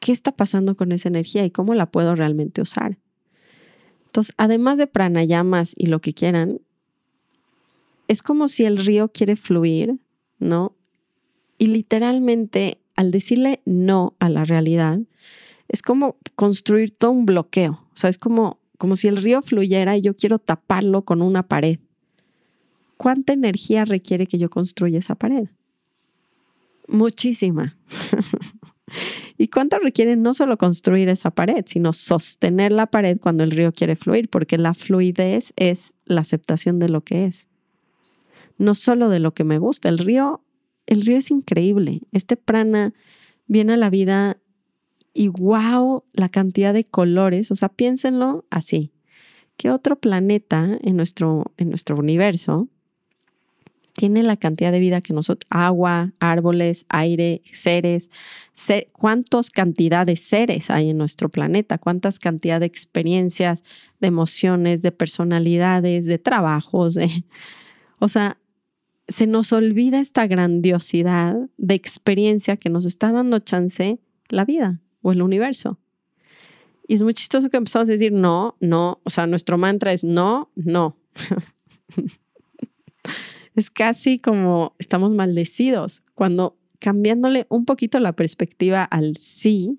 ¿qué 0.00 0.12
está 0.12 0.32
pasando 0.32 0.76
con 0.76 0.92
esa 0.92 1.08
energía 1.08 1.44
y 1.44 1.50
cómo 1.50 1.74
la 1.74 1.90
puedo 1.90 2.14
realmente 2.14 2.60
usar? 2.60 2.98
Entonces, 4.06 4.34
además 4.38 4.78
de 4.78 4.86
pranayamas 4.86 5.74
y 5.76 5.86
lo 5.86 6.00
que 6.00 6.14
quieran, 6.14 6.60
es 8.08 8.22
como 8.22 8.48
si 8.48 8.64
el 8.64 8.78
río 8.78 9.08
quiere 9.08 9.36
fluir, 9.36 9.98
¿no? 10.38 10.74
Y 11.58 11.66
literalmente, 11.66 12.78
al 12.96 13.10
decirle 13.10 13.60
no 13.64 14.14
a 14.18 14.30
la 14.30 14.44
realidad, 14.44 15.00
es 15.68 15.82
como 15.82 16.16
construir 16.34 16.90
todo 16.90 17.10
un 17.10 17.26
bloqueo. 17.26 17.72
O 17.92 17.96
sea, 17.96 18.08
es 18.08 18.18
como, 18.18 18.58
como 18.78 18.96
si 18.96 19.08
el 19.08 19.18
río 19.18 19.42
fluyera 19.42 19.96
y 19.96 20.00
yo 20.00 20.16
quiero 20.16 20.38
taparlo 20.38 21.04
con 21.04 21.20
una 21.20 21.42
pared. 21.42 21.78
¿Cuánta 22.98 23.32
energía 23.32 23.84
requiere 23.84 24.26
que 24.26 24.38
yo 24.38 24.50
construya 24.50 24.98
esa 24.98 25.14
pared? 25.14 25.48
Muchísima. 26.88 27.76
¿Y 29.38 29.48
cuánto 29.48 29.78
requiere 29.78 30.16
no 30.16 30.34
solo 30.34 30.58
construir 30.58 31.08
esa 31.08 31.30
pared, 31.30 31.64
sino 31.66 31.92
sostener 31.92 32.72
la 32.72 32.86
pared 32.86 33.16
cuando 33.20 33.44
el 33.44 33.52
río 33.52 33.72
quiere 33.72 33.94
fluir? 33.94 34.28
Porque 34.28 34.58
la 34.58 34.74
fluidez 34.74 35.52
es 35.54 35.94
la 36.06 36.22
aceptación 36.22 36.80
de 36.80 36.88
lo 36.88 37.00
que 37.02 37.26
es. 37.26 37.46
No 38.58 38.74
solo 38.74 39.08
de 39.10 39.20
lo 39.20 39.32
que 39.32 39.44
me 39.44 39.58
gusta. 39.58 39.88
El 39.88 39.98
río, 39.98 40.42
el 40.86 41.02
río 41.02 41.18
es 41.18 41.30
increíble. 41.30 42.00
Este 42.10 42.36
prana 42.36 42.94
viene 43.46 43.74
a 43.74 43.76
la 43.76 43.90
vida 43.90 44.38
y 45.14 45.28
wow, 45.28 46.02
la 46.14 46.28
cantidad 46.30 46.74
de 46.74 46.82
colores. 46.82 47.52
O 47.52 47.54
sea, 47.54 47.68
piénsenlo 47.68 48.44
así. 48.50 48.90
¿Qué 49.56 49.70
otro 49.70 50.00
planeta 50.00 50.76
en 50.82 50.96
nuestro, 50.96 51.52
en 51.58 51.68
nuestro 51.68 51.94
universo 51.94 52.68
tiene 53.98 54.22
la 54.22 54.36
cantidad 54.36 54.70
de 54.70 54.78
vida 54.78 55.00
que 55.00 55.12
nosotros, 55.12 55.48
agua, 55.50 56.12
árboles, 56.20 56.86
aire, 56.88 57.42
seres, 57.52 58.10
cuántas 58.92 59.50
cantidades 59.50 60.06
de 60.06 60.24
seres 60.24 60.70
hay 60.70 60.90
en 60.90 60.98
nuestro 60.98 61.30
planeta, 61.30 61.78
cuántas 61.78 62.20
cantidad 62.20 62.60
de 62.60 62.66
experiencias, 62.66 63.64
de 63.98 64.06
emociones, 64.06 64.82
de 64.82 64.92
personalidades, 64.92 66.06
de 66.06 66.16
trabajos, 66.18 66.96
o 67.98 68.08
sea, 68.08 68.38
se 69.08 69.26
nos 69.26 69.52
olvida 69.52 69.98
esta 69.98 70.28
grandiosidad 70.28 71.36
de 71.56 71.74
experiencia 71.74 72.56
que 72.56 72.70
nos 72.70 72.84
está 72.84 73.10
dando 73.10 73.40
chance 73.40 73.98
la 74.28 74.44
vida 74.44 74.80
o 75.02 75.10
el 75.10 75.22
universo. 75.22 75.80
Y 76.86 76.94
es 76.94 77.02
muy 77.02 77.14
chistoso 77.14 77.50
que 77.50 77.56
empezamos 77.56 77.88
a 77.88 77.92
decir 77.92 78.12
no, 78.12 78.56
no, 78.60 79.00
o 79.02 79.10
sea, 79.10 79.26
nuestro 79.26 79.58
mantra 79.58 79.92
es 79.92 80.04
no, 80.04 80.52
no. 80.54 80.96
es 83.58 83.70
casi 83.70 84.18
como 84.18 84.74
estamos 84.78 85.12
maldecidos 85.14 86.02
cuando 86.14 86.56
cambiándole 86.78 87.46
un 87.48 87.64
poquito 87.64 87.98
la 87.98 88.12
perspectiva 88.12 88.84
al 88.84 89.16
sí, 89.16 89.78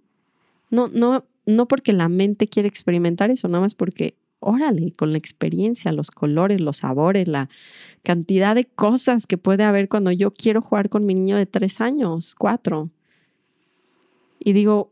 no, 0.70 0.88
no, 0.88 1.26
no 1.46 1.68
porque 1.68 1.94
la 1.94 2.10
mente 2.10 2.48
quiere 2.48 2.68
experimentar 2.68 3.32
eso, 3.32 3.48
nada 3.48 3.62
más 3.62 3.76
porque, 3.76 4.16
órale, 4.40 4.92
con 4.92 5.12
la 5.12 5.18
experiencia, 5.18 5.92
los 5.92 6.12
colores, 6.12 6.62
los 6.62 6.78
sabores, 6.78 7.28
la 7.28 7.50
cantidad 8.04 8.54
de 8.56 8.66
cosas 8.66 9.26
que 9.28 9.38
puede 9.38 9.64
haber 9.64 9.88
cuando 9.90 10.12
yo 10.12 10.32
quiero 10.32 10.62
jugar 10.62 10.90
con 10.90 11.06
mi 11.06 11.16
niño 11.16 11.38
de 11.38 11.46
tres 11.46 11.82
años, 11.82 12.36
cuatro. 12.36 12.90
Y 14.40 14.54
digo, 14.54 14.92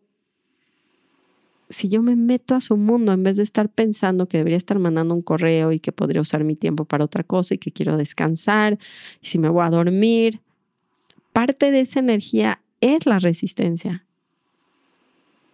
si 1.69 1.89
yo 1.89 2.01
me 2.01 2.15
meto 2.15 2.55
a 2.55 2.61
su 2.61 2.77
mundo 2.77 3.11
en 3.11 3.23
vez 3.23 3.37
de 3.37 3.43
estar 3.43 3.69
pensando 3.69 4.27
que 4.27 4.37
debería 4.37 4.57
estar 4.57 4.79
mandando 4.79 5.13
un 5.13 5.21
correo 5.21 5.71
y 5.71 5.79
que 5.79 5.91
podría 5.91 6.21
usar 6.21 6.43
mi 6.43 6.55
tiempo 6.55 6.85
para 6.85 7.03
otra 7.03 7.23
cosa 7.23 7.55
y 7.55 7.57
que 7.57 7.71
quiero 7.71 7.97
descansar, 7.97 8.77
y 9.21 9.27
si 9.27 9.37
me 9.39 9.49
voy 9.49 9.65
a 9.65 9.69
dormir, 9.69 10.41
parte 11.33 11.71
de 11.71 11.81
esa 11.81 11.99
energía 11.99 12.61
es 12.81 13.05
la 13.05 13.19
resistencia. 13.19 14.05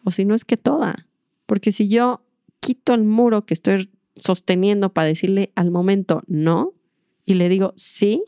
O 0.03 0.12
si 0.12 0.25
no 0.25 0.36
es 0.36 0.46
que 0.46 0.58
toda. 0.58 1.08
Porque 1.46 1.72
si 1.72 1.88
yo 1.88 2.22
quito 2.60 2.93
el 2.93 3.03
muro 3.03 3.46
que 3.46 3.53
estoy 3.53 3.89
sosteniendo 4.15 4.93
para 4.93 5.08
decirle 5.08 5.51
al 5.55 5.72
momento 5.72 6.22
no 6.27 6.74
y 7.25 7.34
le 7.36 7.50
digo 7.50 7.74
sí, 7.75 8.24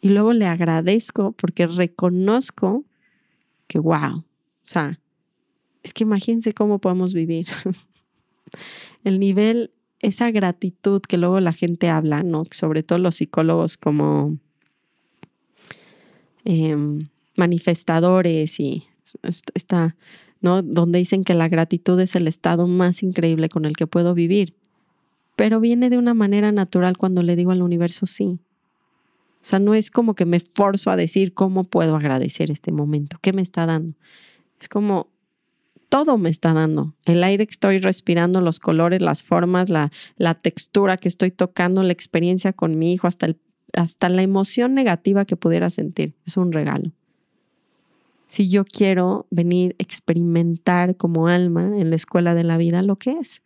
y 0.00 0.10
luego 0.10 0.32
le 0.32 0.46
agradezco 0.46 1.32
porque 1.32 1.66
reconozco 1.66 2.84
que, 3.66 3.78
wow, 3.78 4.18
o 4.18 4.24
sea, 4.62 5.00
es 5.82 5.94
que 5.94 6.04
imagínense 6.04 6.52
cómo 6.52 6.78
podemos 6.78 7.14
vivir. 7.14 7.46
El 9.04 9.18
nivel, 9.18 9.70
esa 10.00 10.30
gratitud 10.30 11.00
que 11.02 11.18
luego 11.18 11.40
la 11.40 11.52
gente 11.52 11.88
habla, 11.88 12.22
¿no? 12.22 12.44
Sobre 12.50 12.82
todo 12.82 12.98
los 12.98 13.16
psicólogos 13.16 13.76
como 13.76 14.38
em, 16.44 17.08
manifestadores 17.36 18.58
y 18.60 18.84
está, 19.54 19.96
¿no? 20.40 20.62
Donde 20.62 20.98
dicen 20.98 21.24
que 21.24 21.34
la 21.34 21.48
gratitud 21.48 21.98
es 22.00 22.16
el 22.16 22.28
estado 22.28 22.66
más 22.66 23.02
increíble 23.02 23.48
con 23.48 23.64
el 23.64 23.76
que 23.76 23.86
puedo 23.86 24.14
vivir. 24.14 24.54
Pero 25.36 25.60
viene 25.60 25.88
de 25.88 25.98
una 25.98 26.14
manera 26.14 26.50
natural 26.50 26.96
cuando 26.96 27.22
le 27.22 27.36
digo 27.36 27.52
al 27.52 27.62
universo 27.62 28.06
sí. 28.06 28.40
O 29.40 29.46
sea, 29.48 29.60
no 29.60 29.74
es 29.74 29.90
como 29.90 30.14
que 30.14 30.26
me 30.26 30.40
forzo 30.40 30.90
a 30.90 30.96
decir 30.96 31.32
cómo 31.32 31.64
puedo 31.64 31.94
agradecer 31.94 32.50
este 32.50 32.72
momento, 32.72 33.18
qué 33.22 33.32
me 33.32 33.40
está 33.40 33.64
dando. 33.64 33.96
Es 34.60 34.68
como 34.68 35.08
todo 35.88 36.18
me 36.18 36.30
está 36.30 36.52
dando. 36.52 36.94
El 37.04 37.24
aire 37.24 37.46
que 37.46 37.52
estoy 37.52 37.78
respirando, 37.78 38.40
los 38.40 38.60
colores, 38.60 39.00
las 39.00 39.22
formas, 39.22 39.70
la, 39.70 39.90
textura 40.34 40.96
que 40.96 41.08
estoy 41.08 41.30
tocando, 41.30 41.82
la 41.82 41.92
experiencia 41.92 42.52
con 42.52 42.78
mi 42.78 42.92
hijo, 42.92 43.06
hasta, 43.06 43.28
hasta 43.72 44.08
la 44.08 44.22
emoción 44.22 44.74
negativa 44.74 45.24
que 45.24 45.36
pudiera 45.36 45.70
sentir. 45.70 46.14
Es 46.26 46.36
un 46.36 46.52
regalo. 46.52 46.92
Si 48.26 48.48
yo 48.48 48.64
quiero 48.64 49.26
venir 49.30 49.74
a 49.78 49.82
experimentar 49.82 50.96
como 50.96 51.28
alma 51.28 51.78
en 51.78 51.90
la 51.90 51.96
escuela 51.96 52.34
de 52.34 52.44
la 52.44 52.58
vida 52.58 52.82
lo 52.82 52.96
que 52.96 53.12
es. 53.12 53.42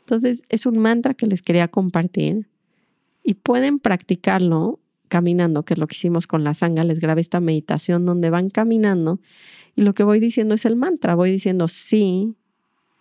Entonces, 0.00 0.42
es 0.50 0.66
un 0.66 0.76
mantra 0.76 1.14
que 1.14 1.26
les 1.26 1.40
quería 1.40 1.68
compartir 1.68 2.46
y 3.22 3.34
pueden 3.34 3.78
practicarlo 3.78 4.78
caminando, 5.08 5.64
que 5.64 5.74
es 5.74 5.78
lo 5.78 5.86
que 5.86 5.94
hicimos 5.94 6.26
con 6.26 6.44
la 6.44 6.54
sanga. 6.54 6.84
Les 6.84 7.00
grabé 7.00 7.20
esta 7.20 7.40
meditación 7.40 8.06
donde 8.06 8.30
van 8.30 8.50
caminando 8.50 9.20
y 9.76 9.82
lo 9.82 9.94
que 9.94 10.04
voy 10.04 10.20
diciendo 10.20 10.54
es 10.54 10.64
el 10.64 10.76
mantra, 10.76 11.14
voy 11.14 11.30
diciendo 11.30 11.68
sí, 11.68 12.34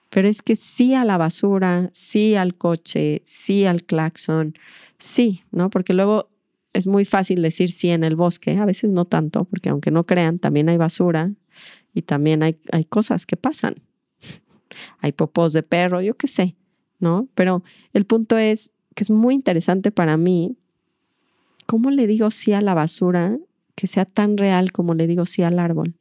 pero 0.09 0.27
es 0.27 0.41
que 0.41 0.55
sí 0.55 0.93
a 0.93 1.05
la 1.05 1.17
basura, 1.17 1.89
sí 1.93 2.35
al 2.35 2.55
coche, 2.55 3.21
sí 3.25 3.65
al 3.65 3.83
claxon, 3.83 4.55
sí, 4.97 5.43
¿no? 5.51 5.69
Porque 5.69 5.93
luego 5.93 6.29
es 6.73 6.87
muy 6.87 7.05
fácil 7.05 7.41
decir 7.41 7.71
sí 7.71 7.89
en 7.89 8.03
el 8.03 8.15
bosque, 8.15 8.57
a 8.57 8.65
veces 8.65 8.89
no 8.89 9.05
tanto, 9.05 9.45
porque 9.45 9.69
aunque 9.69 9.91
no 9.91 10.03
crean, 10.03 10.39
también 10.39 10.69
hay 10.69 10.77
basura 10.77 11.31
y 11.93 12.01
también 12.01 12.41
hay, 12.41 12.57
hay 12.71 12.85
cosas 12.85 13.25
que 13.25 13.37
pasan. 13.37 13.75
hay 14.99 15.11
popós 15.11 15.53
de 15.53 15.61
perro, 15.61 16.01
yo 16.01 16.15
qué 16.15 16.27
sé, 16.27 16.55
¿no? 16.99 17.27
Pero 17.35 17.63
el 17.93 18.05
punto 18.05 18.37
es 18.37 18.71
que 18.95 19.03
es 19.03 19.11
muy 19.11 19.35
interesante 19.35 19.91
para 19.91 20.17
mí 20.17 20.57
cómo 21.65 21.91
le 21.91 22.07
digo 22.07 22.31
sí 22.31 22.53
a 22.53 22.61
la 22.61 22.73
basura 22.73 23.37
que 23.75 23.87
sea 23.87 24.05
tan 24.05 24.37
real 24.37 24.71
como 24.71 24.93
le 24.93 25.07
digo 25.07 25.25
sí 25.25 25.41
al 25.43 25.59
árbol. 25.59 25.95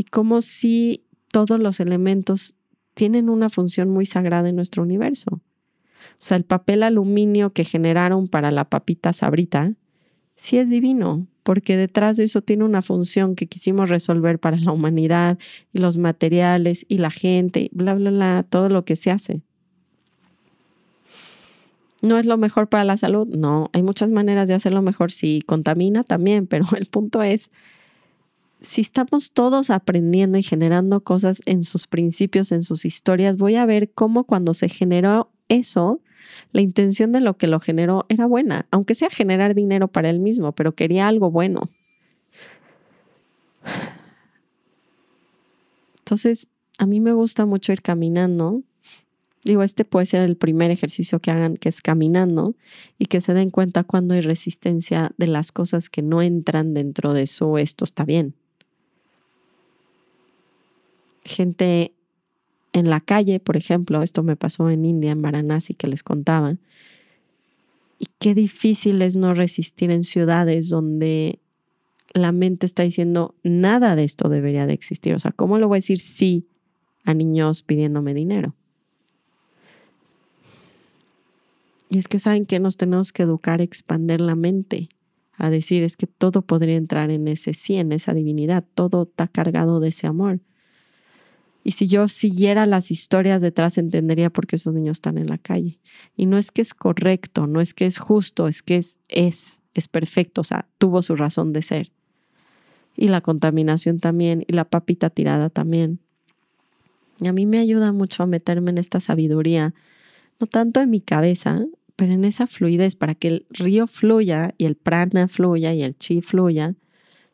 y 0.00 0.04
como 0.04 0.40
si 0.40 1.02
todos 1.30 1.60
los 1.60 1.78
elementos 1.78 2.54
tienen 2.94 3.28
una 3.28 3.50
función 3.50 3.90
muy 3.90 4.06
sagrada 4.06 4.48
en 4.48 4.56
nuestro 4.56 4.82
universo. 4.82 5.28
O 5.30 5.42
sea, 6.16 6.38
el 6.38 6.44
papel 6.44 6.82
aluminio 6.82 7.52
que 7.52 7.64
generaron 7.64 8.26
para 8.26 8.50
la 8.50 8.64
papita 8.64 9.12
sabrita, 9.12 9.74
sí 10.36 10.56
es 10.56 10.70
divino, 10.70 11.26
porque 11.42 11.76
detrás 11.76 12.16
de 12.16 12.24
eso 12.24 12.40
tiene 12.40 12.64
una 12.64 12.80
función 12.80 13.34
que 13.36 13.46
quisimos 13.46 13.90
resolver 13.90 14.38
para 14.38 14.56
la 14.56 14.72
humanidad 14.72 15.38
y 15.74 15.80
los 15.80 15.98
materiales 15.98 16.86
y 16.88 16.96
la 16.96 17.10
gente, 17.10 17.68
bla, 17.74 17.92
bla, 17.92 18.10
bla, 18.10 18.46
todo 18.48 18.70
lo 18.70 18.86
que 18.86 18.96
se 18.96 19.10
hace. 19.10 19.42
¿No 22.02 22.18
es 22.18 22.26
lo 22.26 22.36
mejor 22.38 22.68
para 22.68 22.84
la 22.84 22.96
salud? 22.96 23.28
No, 23.28 23.68
hay 23.72 23.82
muchas 23.82 24.10
maneras 24.10 24.48
de 24.48 24.54
hacerlo 24.54 24.82
mejor. 24.82 25.12
Si 25.12 25.42
contamina 25.42 26.02
también, 26.02 26.46
pero 26.46 26.66
el 26.76 26.86
punto 26.86 27.22
es 27.22 27.50
si 28.62 28.80
estamos 28.80 29.32
todos 29.32 29.70
aprendiendo 29.70 30.38
y 30.38 30.42
generando 30.42 31.02
cosas 31.02 31.40
en 31.46 31.62
sus 31.62 31.86
principios, 31.86 32.52
en 32.52 32.62
sus 32.62 32.84
historias, 32.84 33.36
voy 33.36 33.56
a 33.56 33.66
ver 33.66 33.90
cómo 33.92 34.24
cuando 34.24 34.54
se 34.54 34.68
generó 34.68 35.30
eso, 35.48 36.00
la 36.52 36.60
intención 36.60 37.12
de 37.12 37.20
lo 37.20 37.36
que 37.36 37.46
lo 37.46 37.60
generó 37.60 38.04
era 38.08 38.26
buena, 38.26 38.66
aunque 38.70 38.94
sea 38.94 39.08
generar 39.10 39.54
dinero 39.54 39.88
para 39.88 40.10
él 40.10 40.20
mismo, 40.20 40.52
pero 40.52 40.74
quería 40.74 41.08
algo 41.08 41.30
bueno. 41.30 41.70
Entonces, 46.00 46.48
a 46.78 46.86
mí 46.86 47.00
me 47.00 47.12
gusta 47.12 47.46
mucho 47.46 47.72
ir 47.72 47.82
caminando. 47.82 48.62
Digo, 49.44 49.62
este 49.62 49.84
puede 49.84 50.06
ser 50.06 50.22
el 50.22 50.36
primer 50.36 50.70
ejercicio 50.70 51.18
que 51.20 51.30
hagan, 51.30 51.56
que 51.56 51.70
es 51.70 51.80
caminando 51.80 52.54
y 52.98 53.06
que 53.06 53.22
se 53.22 53.32
den 53.32 53.50
cuenta 53.50 53.84
cuando 53.84 54.14
hay 54.14 54.20
resistencia 54.20 55.12
de 55.16 55.26
las 55.26 55.50
cosas 55.50 55.88
que 55.88 56.02
no 56.02 56.20
entran 56.20 56.74
dentro 56.74 57.14
de 57.14 57.22
eso, 57.22 57.56
esto 57.56 57.84
está 57.84 58.04
bien. 58.04 58.34
Gente 61.24 61.92
en 62.72 62.90
la 62.90 63.00
calle, 63.00 63.40
por 63.40 63.56
ejemplo, 63.56 64.02
esto 64.02 64.22
me 64.22 64.36
pasó 64.36 64.68
en 64.68 64.84
India, 64.84 65.12
en 65.12 65.22
Varanasi, 65.22 65.74
que 65.74 65.86
les 65.86 66.02
contaba, 66.02 66.56
y 67.98 68.06
qué 68.18 68.34
difícil 68.34 69.00
es 69.02 69.16
no 69.16 69.34
resistir 69.34 69.90
en 69.90 70.04
ciudades 70.04 70.68
donde 70.70 71.38
la 72.12 72.32
mente 72.32 72.66
está 72.66 72.82
diciendo, 72.82 73.34
nada 73.42 73.94
de 73.94 74.04
esto 74.04 74.28
debería 74.28 74.66
de 74.66 74.72
existir. 74.72 75.14
O 75.14 75.18
sea, 75.18 75.32
¿cómo 75.32 75.58
le 75.58 75.66
voy 75.66 75.76
a 75.76 75.78
decir 75.78 76.00
sí 76.00 76.46
a 77.04 77.14
niños 77.14 77.62
pidiéndome 77.62 78.14
dinero? 78.14 78.54
Y 81.90 81.98
es 81.98 82.08
que 82.08 82.18
saben 82.18 82.46
que 82.46 82.60
nos 82.60 82.76
tenemos 82.76 83.12
que 83.12 83.24
educar, 83.24 83.60
expander 83.60 84.20
la 84.20 84.36
mente, 84.36 84.88
a 85.34 85.50
decir 85.50 85.82
es 85.82 85.96
que 85.96 86.06
todo 86.06 86.42
podría 86.42 86.76
entrar 86.76 87.10
en 87.10 87.28
ese 87.28 87.52
sí, 87.52 87.76
en 87.76 87.92
esa 87.92 88.14
divinidad, 88.14 88.64
todo 88.74 89.02
está 89.02 89.26
cargado 89.28 89.80
de 89.80 89.88
ese 89.88 90.06
amor. 90.06 90.40
Y 91.62 91.72
si 91.72 91.88
yo 91.88 92.08
siguiera 92.08 92.64
las 92.64 92.90
historias 92.90 93.42
detrás, 93.42 93.76
entendería 93.76 94.30
por 94.30 94.46
qué 94.46 94.56
esos 94.56 94.72
niños 94.72 94.98
están 94.98 95.18
en 95.18 95.26
la 95.26 95.36
calle. 95.36 95.78
Y 96.16 96.26
no 96.26 96.38
es 96.38 96.50
que 96.50 96.62
es 96.62 96.72
correcto, 96.72 97.46
no 97.46 97.60
es 97.60 97.74
que 97.74 97.86
es 97.86 97.98
justo, 97.98 98.48
es 98.48 98.62
que 98.62 98.76
es, 98.76 98.98
es, 99.08 99.60
es 99.74 99.88
perfecto, 99.88 100.40
o 100.40 100.44
sea, 100.44 100.68
tuvo 100.78 101.02
su 101.02 101.16
razón 101.16 101.52
de 101.52 101.62
ser 101.62 101.92
y 103.00 103.08
la 103.08 103.22
contaminación 103.22 103.98
también 103.98 104.44
y 104.46 104.52
la 104.52 104.66
papita 104.66 105.08
tirada 105.08 105.48
también. 105.48 106.00
Y 107.18 107.28
a 107.28 107.32
mí 107.32 107.46
me 107.46 107.58
ayuda 107.58 107.92
mucho 107.92 108.22
a 108.22 108.26
meterme 108.26 108.70
en 108.70 108.78
esta 108.78 109.00
sabiduría, 109.00 109.74
no 110.38 110.46
tanto 110.46 110.80
en 110.80 110.90
mi 110.90 111.00
cabeza, 111.00 111.64
pero 112.00 112.14
en 112.14 112.24
esa 112.24 112.46
fluidez, 112.46 112.96
para 112.96 113.14
que 113.14 113.28
el 113.28 113.46
río 113.50 113.86
fluya 113.86 114.54
y 114.56 114.64
el 114.64 114.74
prana 114.74 115.28
fluya 115.28 115.74
y 115.74 115.82
el 115.82 115.98
chi 115.98 116.22
fluya, 116.22 116.74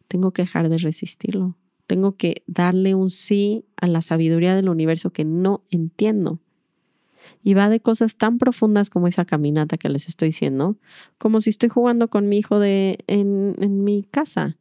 tengo 0.08 0.32
que 0.32 0.42
dejar 0.42 0.68
de 0.68 0.78
resistirlo. 0.78 1.56
Tengo 1.86 2.16
que 2.16 2.42
darle 2.48 2.96
un 2.96 3.08
sí 3.08 3.64
a 3.76 3.86
la 3.86 4.02
sabiduría 4.02 4.56
del 4.56 4.68
universo 4.68 5.10
que 5.10 5.24
no 5.24 5.62
entiendo. 5.70 6.40
Y 7.44 7.54
va 7.54 7.68
de 7.68 7.78
cosas 7.78 8.16
tan 8.16 8.38
profundas 8.38 8.90
como 8.90 9.06
esa 9.06 9.24
caminata 9.24 9.78
que 9.78 9.88
les 9.88 10.08
estoy 10.08 10.30
diciendo, 10.30 10.76
como 11.16 11.40
si 11.40 11.50
estoy 11.50 11.68
jugando 11.68 12.08
con 12.08 12.28
mi 12.28 12.38
hijo 12.38 12.58
de, 12.58 12.98
en, 13.06 13.84
mi 13.84 14.02
casa. 14.02 14.56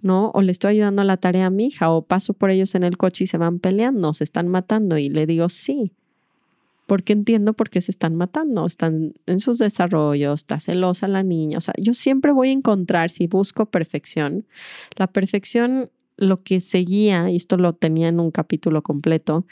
¿no? 0.00 0.30
O 0.30 0.40
le 0.40 0.50
estoy 0.50 0.70
ayudando 0.70 1.02
a 1.02 1.04
la 1.04 1.18
tarea 1.18 1.44
a 1.44 1.50
mi 1.50 1.66
hija, 1.66 1.90
o 1.90 2.06
paso 2.06 2.32
por 2.32 2.48
ellos 2.48 2.74
en 2.74 2.84
el 2.84 2.96
coche 2.96 3.24
y 3.24 3.26
se 3.26 3.36
van 3.36 3.58
peleando, 3.58 4.14
se 4.14 4.24
están 4.24 4.48
matando, 4.48 4.96
y 4.96 5.10
le 5.10 5.26
digo 5.26 5.50
sí, 5.50 5.92
porque 6.92 7.14
entiendo 7.14 7.54
por 7.54 7.70
qué 7.70 7.80
se 7.80 7.90
están 7.90 8.16
matando, 8.16 8.66
están 8.66 9.14
en 9.24 9.38
sus 9.38 9.56
desarrollos, 9.56 10.40
está 10.40 10.60
celosa 10.60 11.08
la 11.08 11.22
niña, 11.22 11.56
o 11.56 11.60
sea, 11.62 11.72
yo 11.78 11.94
siempre 11.94 12.32
voy 12.32 12.50
a 12.50 12.52
encontrar, 12.52 13.08
si 13.08 13.26
busco 13.26 13.64
perfección, 13.64 14.44
la 14.96 15.06
perfección, 15.06 15.90
lo 16.18 16.42
que 16.42 16.60
seguía, 16.60 17.30
y 17.30 17.36
esto 17.36 17.56
lo 17.56 17.72
tenía 17.72 18.08
en 18.08 18.20
un 18.20 18.30
capítulo 18.30 18.82
completo, 18.82 19.46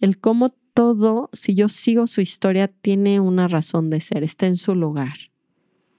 el 0.00 0.16
cómo 0.16 0.48
todo, 0.72 1.28
si 1.34 1.54
yo 1.54 1.68
sigo 1.68 2.06
su 2.06 2.22
historia, 2.22 2.68
tiene 2.68 3.20
una 3.20 3.46
razón 3.46 3.90
de 3.90 4.00
ser, 4.00 4.24
está 4.24 4.46
en 4.46 4.56
su 4.56 4.74
lugar. 4.74 5.18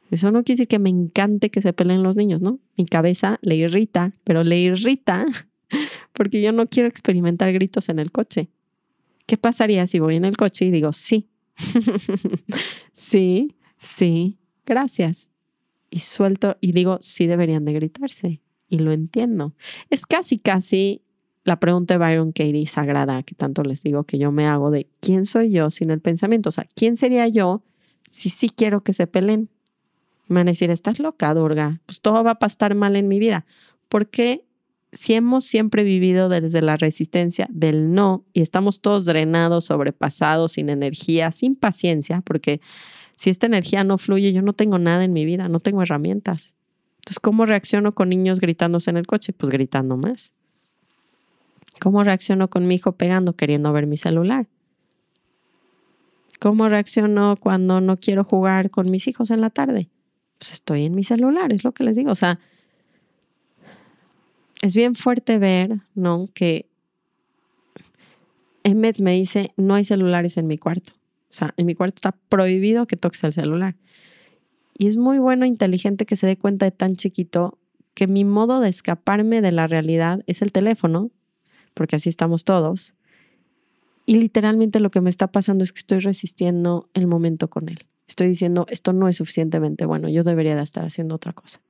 Eso 0.09 0.31
no 0.31 0.43
quiere 0.43 0.57
decir 0.57 0.67
que 0.67 0.79
me 0.79 0.89
encante 0.89 1.51
que 1.51 1.61
se 1.61 1.73
peleen 1.73 2.01
los 2.01 2.15
niños, 2.15 2.41
¿no? 2.41 2.57
Mi 2.75 2.87
cabeza 2.87 3.37
le 3.43 3.55
irrita, 3.55 4.13
pero 4.23 4.43
le 4.43 4.59
irrita 4.59 5.27
porque 6.13 6.41
yo 6.41 6.51
no 6.53 6.65
quiero 6.65 6.89
experimentar 6.89 7.53
gritos 7.53 7.87
en 7.89 7.99
el 7.99 8.11
coche. 8.11 8.49
¿Qué 9.27 9.37
pasaría 9.37 9.85
si 9.85 9.99
voy 9.99 10.15
en 10.15 10.25
el 10.25 10.37
coche 10.37 10.65
y 10.65 10.71
digo 10.71 10.93
sí? 10.93 11.29
sí, 12.93 13.55
sí, 13.77 14.39
gracias. 14.65 15.29
Y 15.89 15.99
suelto 15.99 16.57
y 16.61 16.71
digo 16.71 16.97
sí 17.01 17.27
deberían 17.27 17.65
de 17.65 17.73
gritarse. 17.73 18.41
Y 18.69 18.79
lo 18.79 18.91
entiendo. 18.91 19.53
Es 19.89 20.05
casi, 20.05 20.39
casi 20.39 21.01
la 21.43 21.59
pregunta 21.59 21.93
de 21.93 21.97
Byron 21.99 22.31
Katie 22.31 22.67
sagrada 22.67 23.21
que 23.23 23.35
tanto 23.35 23.63
les 23.63 23.83
digo 23.83 24.03
que 24.05 24.17
yo 24.17 24.31
me 24.31 24.45
hago 24.45 24.71
de 24.71 24.87
quién 25.01 25.25
soy 25.25 25.51
yo 25.51 25.69
sin 25.69 25.91
el 25.91 25.99
pensamiento. 26.01 26.49
O 26.49 26.51
sea, 26.51 26.65
¿quién 26.73 26.95
sería 26.97 27.27
yo 27.27 27.63
si 28.09 28.29
sí 28.29 28.49
quiero 28.49 28.81
que 28.81 28.93
se 28.93 29.07
peleen? 29.07 29.49
Me 30.27 30.35
van 30.35 30.47
a 30.47 30.51
decir, 30.51 30.71
estás 30.71 30.99
loca, 30.99 31.33
Durga, 31.33 31.81
pues 31.85 32.01
todo 32.01 32.23
va 32.23 32.31
a 32.31 32.39
pasar 32.39 32.75
mal 32.75 32.95
en 32.95 33.09
mi 33.09 33.19
vida. 33.19 33.45
Porque 33.89 34.46
si 34.91 35.13
hemos 35.13 35.45
siempre 35.45 35.83
vivido 35.83 36.29
desde 36.29 36.61
la 36.61 36.77
resistencia 36.77 37.47
del 37.51 37.93
no 37.93 38.25
y 38.33 38.41
estamos 38.41 38.81
todos 38.81 39.05
drenados, 39.05 39.65
sobrepasados, 39.65 40.53
sin 40.53 40.69
energía, 40.69 41.31
sin 41.31 41.55
paciencia, 41.55 42.21
porque 42.21 42.61
si 43.15 43.29
esta 43.29 43.45
energía 43.45 43.83
no 43.83 43.97
fluye, 43.97 44.31
yo 44.31 44.41
no 44.41 44.53
tengo 44.53 44.79
nada 44.79 45.03
en 45.03 45.13
mi 45.13 45.25
vida, 45.25 45.49
no 45.49 45.59
tengo 45.59 45.81
herramientas. 45.81 46.55
Entonces, 46.97 47.19
¿cómo 47.19 47.45
reacciono 47.45 47.93
con 47.93 48.09
niños 48.09 48.39
gritándose 48.39 48.89
en 48.89 48.97
el 48.97 49.07
coche? 49.07 49.33
Pues 49.33 49.49
gritando 49.49 49.97
más. 49.97 50.33
¿Cómo 51.79 52.03
reacciono 52.03 52.49
con 52.49 52.67
mi 52.67 52.75
hijo 52.75 52.93
pegando, 52.93 53.35
queriendo 53.35 53.71
ver 53.73 53.87
mi 53.87 53.97
celular? 53.97 54.47
¿Cómo 56.39 56.69
reacciono 56.69 57.35
cuando 57.37 57.81
no 57.81 57.97
quiero 57.97 58.23
jugar 58.23 58.69
con 58.69 58.91
mis 58.91 59.07
hijos 59.07 59.31
en 59.31 59.41
la 59.41 59.49
tarde? 59.49 59.89
pues 60.37 60.53
estoy 60.53 60.85
en 60.85 60.95
mi 60.95 61.03
celular, 61.03 61.51
es 61.51 61.63
lo 61.63 61.71
que 61.71 61.83
les 61.83 61.95
digo. 61.95 62.11
O 62.11 62.15
sea, 62.15 62.39
es 64.61 64.75
bien 64.75 64.95
fuerte 64.95 65.37
ver, 65.37 65.79
¿no? 65.95 66.27
Que 66.33 66.67
Emmet 68.63 68.99
me 68.99 69.13
dice, 69.13 69.53
no 69.57 69.75
hay 69.75 69.83
celulares 69.83 70.37
en 70.37 70.47
mi 70.47 70.57
cuarto. 70.57 70.93
O 71.29 71.33
sea, 71.33 71.53
en 71.57 71.65
mi 71.65 71.75
cuarto 71.75 71.95
está 71.95 72.11
prohibido 72.29 72.87
que 72.87 72.97
toques 72.97 73.23
el 73.23 73.33
celular. 73.33 73.75
Y 74.77 74.87
es 74.87 74.97
muy 74.97 75.19
bueno, 75.19 75.45
e 75.45 75.47
inteligente 75.47 76.05
que 76.05 76.15
se 76.15 76.27
dé 76.27 76.37
cuenta 76.37 76.65
de 76.65 76.71
tan 76.71 76.95
chiquito 76.95 77.57
que 77.93 78.07
mi 78.07 78.23
modo 78.23 78.59
de 78.59 78.69
escaparme 78.69 79.41
de 79.41 79.51
la 79.51 79.67
realidad 79.67 80.23
es 80.27 80.41
el 80.41 80.51
teléfono, 80.51 81.11
porque 81.73 81.95
así 81.95 82.09
estamos 82.09 82.43
todos. 82.43 82.93
Y 84.05 84.15
literalmente 84.15 84.79
lo 84.79 84.91
que 84.91 85.01
me 85.01 85.09
está 85.09 85.27
pasando 85.27 85.63
es 85.63 85.73
que 85.73 85.79
estoy 85.79 85.99
resistiendo 85.99 86.89
el 86.93 87.07
momento 87.07 87.49
con 87.49 87.69
él 87.69 87.87
estoy 88.07 88.27
diciendo, 88.27 88.65
esto 88.69 88.93
no 88.93 89.07
es 89.07 89.17
suficientemente 89.17 89.85
bueno, 89.85 90.09
yo 90.09 90.23
debería 90.23 90.55
de 90.55 90.63
estar 90.63 90.85
haciendo 90.85 91.15
otra 91.15 91.33
cosa. 91.33 91.61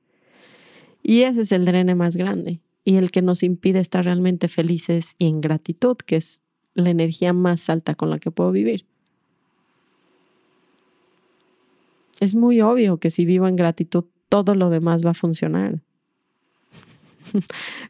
Y 1.02 1.22
ese 1.22 1.42
es 1.42 1.52
el 1.52 1.64
drene 1.64 1.94
más 1.94 2.16
grande 2.16 2.60
y 2.88 2.96
el 2.96 3.10
que 3.10 3.20
nos 3.20 3.42
impide 3.42 3.80
estar 3.80 4.06
realmente 4.06 4.48
felices 4.48 5.14
y 5.18 5.26
en 5.26 5.42
gratitud, 5.42 5.98
que 5.98 6.16
es 6.16 6.40
la 6.72 6.88
energía 6.88 7.34
más 7.34 7.68
alta 7.68 7.94
con 7.94 8.08
la 8.08 8.18
que 8.18 8.30
puedo 8.30 8.50
vivir. 8.50 8.86
Es 12.18 12.34
muy 12.34 12.62
obvio 12.62 12.96
que 12.96 13.10
si 13.10 13.26
vivo 13.26 13.46
en 13.46 13.56
gratitud, 13.56 14.06
todo 14.30 14.54
lo 14.54 14.70
demás 14.70 15.04
va 15.04 15.10
a 15.10 15.14
funcionar. 15.14 15.82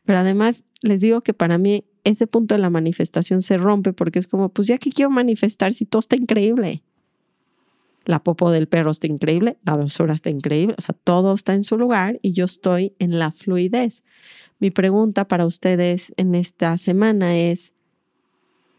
Pero 0.04 0.18
además, 0.18 0.64
les 0.82 1.00
digo 1.00 1.20
que 1.20 1.32
para 1.32 1.58
mí 1.58 1.84
ese 2.02 2.26
punto 2.26 2.56
de 2.56 2.60
la 2.60 2.68
manifestación 2.68 3.40
se 3.40 3.56
rompe 3.56 3.92
porque 3.92 4.18
es 4.18 4.26
como, 4.26 4.48
pues 4.48 4.66
ya 4.66 4.78
que 4.78 4.90
quiero 4.90 5.10
manifestar 5.10 5.72
si 5.74 5.86
todo 5.86 6.00
está 6.00 6.16
increíble 6.16 6.82
la 8.08 8.24
popo 8.24 8.50
del 8.50 8.68
perro 8.68 8.90
está 8.90 9.06
increíble, 9.06 9.58
la 9.66 9.76
dulzura 9.76 10.14
está 10.14 10.30
increíble, 10.30 10.74
o 10.78 10.80
sea, 10.80 10.96
todo 11.04 11.34
está 11.34 11.52
en 11.52 11.62
su 11.62 11.76
lugar 11.76 12.18
y 12.22 12.32
yo 12.32 12.46
estoy 12.46 12.94
en 12.98 13.18
la 13.18 13.32
fluidez. 13.32 14.02
Mi 14.60 14.70
pregunta 14.70 15.28
para 15.28 15.44
ustedes 15.44 16.14
en 16.16 16.34
esta 16.34 16.78
semana 16.78 17.36
es, 17.36 17.74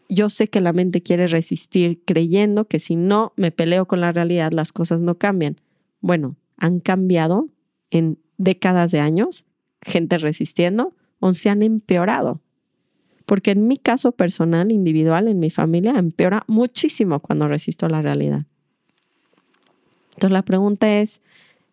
yo 0.08 0.30
sé 0.30 0.48
que 0.48 0.60
la 0.60 0.72
mente 0.72 1.00
quiere 1.00 1.28
resistir 1.28 2.02
creyendo 2.04 2.64
que 2.64 2.80
si 2.80 2.96
no 2.96 3.32
me 3.36 3.52
peleo 3.52 3.86
con 3.86 4.00
la 4.00 4.10
realidad, 4.10 4.50
las 4.52 4.72
cosas 4.72 5.00
no 5.00 5.14
cambian. 5.14 5.54
Bueno, 6.00 6.34
han 6.56 6.80
cambiado 6.80 7.50
en 7.90 8.18
décadas 8.36 8.90
de 8.90 8.98
años, 8.98 9.46
gente 9.80 10.18
resistiendo, 10.18 10.96
o 11.20 11.32
se 11.34 11.50
han 11.50 11.62
empeorado. 11.62 12.40
Porque 13.26 13.52
en 13.52 13.68
mi 13.68 13.76
caso 13.76 14.10
personal, 14.10 14.72
individual, 14.72 15.28
en 15.28 15.38
mi 15.38 15.50
familia, 15.50 15.92
empeora 15.96 16.42
muchísimo 16.48 17.20
cuando 17.20 17.46
resisto 17.46 17.88
la 17.88 18.02
realidad. 18.02 18.46
Entonces 20.20 20.34
la 20.34 20.42
pregunta 20.42 21.00
es, 21.00 21.22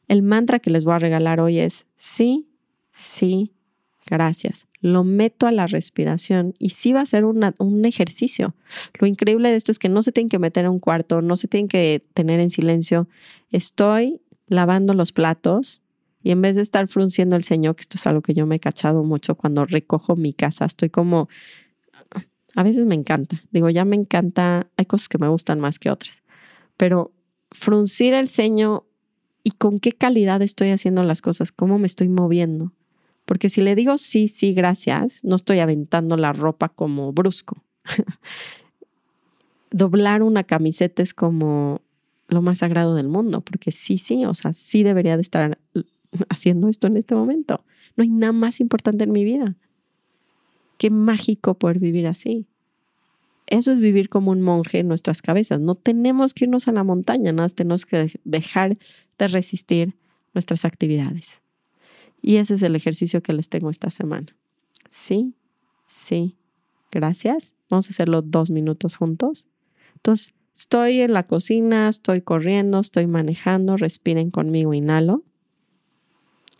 el 0.07 0.21
mantra 0.21 0.60
que 0.60 0.69
les 0.69 0.86
voy 0.86 0.93
a 0.93 0.99
regalar 0.99 1.41
hoy 1.41 1.60
es 1.60 1.86
sí, 1.97 2.47
sí, 2.93 3.51
gracias. 4.05 4.67
Lo 4.79 5.03
meto 5.03 5.47
a 5.47 5.51
la 5.51 5.67
respiración 5.67 6.53
y 6.57 6.69
sí 6.69 6.93
va 6.93 7.01
a 7.01 7.05
ser 7.05 7.25
un 7.25 7.83
ejercicio. 7.83 8.55
Lo 9.01 9.05
increíble 9.05 9.49
de 9.49 9.57
esto 9.57 9.73
es 9.73 9.79
que 9.79 9.89
no 9.89 10.01
se 10.01 10.13
tienen 10.13 10.29
que 10.29 10.39
meter 10.39 10.63
en 10.63 10.71
un 10.71 10.79
cuarto, 10.79 11.21
no 11.21 11.36
se 11.36 11.49
tienen 11.49 11.67
que 11.67 12.01
tener 12.13 12.39
en 12.39 12.49
silencio. 12.49 13.10
Estoy 13.51 14.21
lavando 14.47 14.93
los 14.93 15.12
platos 15.12 15.81
y 16.23 16.31
en 16.31 16.41
vez 16.41 16.55
de 16.55 16.62
estar 16.62 16.88
frunciendo 16.88 17.36
el 17.36 17.43
ceño, 17.43 17.75
que 17.75 17.81
esto 17.81 17.97
es 17.97 18.07
algo 18.07 18.21
que 18.21 18.33
yo 18.33 18.45
me 18.45 18.55
he 18.55 18.60
cachado 18.62 19.03
mucho 19.03 19.36
cuando 19.36 19.65
recojo 19.65 20.15
mi 20.15 20.31
casa, 20.31 20.63
estoy 20.63 20.89
como, 20.89 21.27
a 22.55 22.63
veces 22.63 22.86
me 22.86 22.95
encanta. 22.95 23.43
Digo, 23.51 23.69
ya 23.69 23.83
me 23.83 23.97
encanta, 23.97 24.67
hay 24.77 24.86
cosas 24.86 25.10
que 25.10 25.17
me 25.17 25.27
gustan 25.27 25.60
más 25.60 25.79
que 25.79 25.89
otras, 25.89 26.23
pero 26.77 27.12
fruncir 27.51 28.13
el 28.13 28.27
ceño 28.27 28.86
y 29.43 29.51
con 29.51 29.79
qué 29.79 29.91
calidad 29.93 30.41
estoy 30.41 30.71
haciendo 30.71 31.03
las 31.03 31.21
cosas, 31.21 31.51
cómo 31.51 31.79
me 31.79 31.88
estoy 31.88 32.10
moviendo. 32.10 32.73
Porque 33.25 33.49
si 33.49 33.62
le 33.62 33.75
digo 33.75 33.97
sí, 33.97 34.27
sí, 34.27 34.53
gracias, 34.53 35.23
no 35.23 35.36
estoy 35.36 35.60
aventando 35.60 36.17
la 36.17 36.33
ropa 36.33 36.69
como 36.69 37.12
brusco. 37.12 37.63
Doblar 39.71 40.23
una 40.23 40.43
camiseta 40.43 41.03
es 41.03 41.13
como 41.13 41.81
lo 42.29 42.41
más 42.41 42.60
sagrado 42.60 42.95
del 42.95 43.07
mundo, 43.07 43.41
porque 43.41 43.71
sí, 43.71 43.97
sí, 43.97 44.25
o 44.25 44.33
sea, 44.33 44.53
sí 44.53 44.83
debería 44.83 45.15
de 45.15 45.21
estar 45.21 45.57
haciendo 46.29 46.67
esto 46.69 46.88
en 46.88 46.97
este 46.97 47.15
momento. 47.15 47.63
No 47.95 48.03
hay 48.03 48.10
nada 48.10 48.33
más 48.33 48.60
importante 48.60 49.03
en 49.03 49.12
mi 49.12 49.23
vida. 49.23 49.55
Qué 50.77 50.89
mágico 50.89 51.55
poder 51.55 51.79
vivir 51.79 52.07
así. 52.07 52.47
Eso 53.47 53.71
es 53.71 53.79
vivir 53.79 54.10
como 54.10 54.31
un 54.31 54.41
monje 54.41 54.79
en 54.79 54.89
nuestras 54.89 55.21
cabezas. 55.21 55.60
No 55.62 55.73
tenemos 55.75 56.33
que 56.33 56.45
irnos 56.45 56.67
a 56.67 56.73
la 56.73 56.83
montaña, 56.83 57.31
nada, 57.31 57.47
tenemos 57.49 57.86
que 57.86 58.19
dejar 58.25 58.77
de 59.17 59.27
resistir 59.29 59.95
nuestras 60.33 60.65
actividades. 60.65 61.41
Y 62.21 62.36
ese 62.38 62.55
es 62.55 62.62
el 62.62 62.75
ejercicio 62.75 63.23
que 63.23 63.33
les 63.33 63.47
tengo 63.47 63.69
esta 63.69 63.89
semana. 63.89 64.36
Sí, 64.89 65.33
sí, 65.88 66.36
gracias. 66.91 67.53
Vamos 67.69 67.88
a 67.88 67.91
hacerlo 67.91 68.21
dos 68.21 68.49
minutos 68.49 68.97
juntos. 68.97 69.47
Entonces, 69.95 70.33
estoy 70.53 70.99
en 70.99 71.13
la 71.13 71.23
cocina, 71.25 71.88
estoy 71.88 72.21
corriendo, 72.21 72.79
estoy 72.79 73.07
manejando, 73.07 73.77
respiren 73.77 74.29
conmigo, 74.29 74.73
inhalo. 74.73 75.23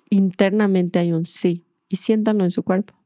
Internamente 0.10 1.00
hay 1.00 1.12
un 1.12 1.26
sí 1.26 1.66
y 1.90 1.98
siéntanlo 1.98 2.46
en 2.46 2.52
su 2.52 2.64
cuerpo 2.64 2.97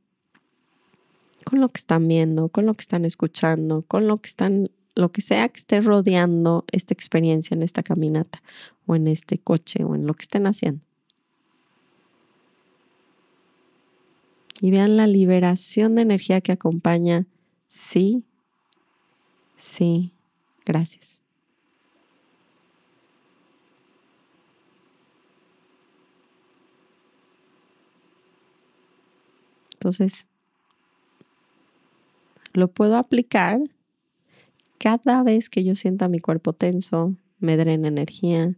con 1.43 1.60
lo 1.60 1.69
que 1.69 1.80
están 1.80 2.08
viendo, 2.08 2.49
con 2.49 2.65
lo 2.65 2.73
que 2.73 2.82
están 2.82 3.06
escuchando, 3.06 3.84
con 3.88 4.08
lo 4.08 4.17
que 4.17 4.30
están, 4.30 4.71
lo 4.95 5.12
que 5.12 5.21
sea 5.21 5.49
que 5.49 5.60
esté 5.60 5.82
rodeando 5.82 6.65
esta 6.71 6.93
experiencia 6.93 7.56
en 7.56 7.63
esta 7.63 7.84
caminata 7.84 8.41
o 8.86 8.95
en 8.95 9.08
este 9.08 9.38
coche 9.38 9.84
o 9.84 9.95
en 9.95 10.08
lo 10.08 10.13
que 10.13 10.23
estén 10.23 10.47
haciendo. 10.47 10.82
Y 14.62 14.69
vean 14.69 14.95
la 14.95 15.08
liberación 15.08 15.95
de 15.95 16.04
energía 16.04 16.39
que 16.41 16.51
acompaña. 16.51 17.25
Sí, 17.67 18.23
sí, 19.58 20.13
gracias. 20.65 21.21
Entonces, 29.73 30.27
lo 32.54 32.70
puedo 32.70 32.98
aplicar 32.98 33.60
cada 34.78 35.24
vez 35.24 35.50
que 35.50 35.64
yo 35.64 35.76
sienta 35.76 36.08
mi 36.08 36.20
cuerpo 36.20 36.54
tenso, 36.54 37.16
me 37.40 37.56
drena 37.58 37.88
energía, 37.88 38.56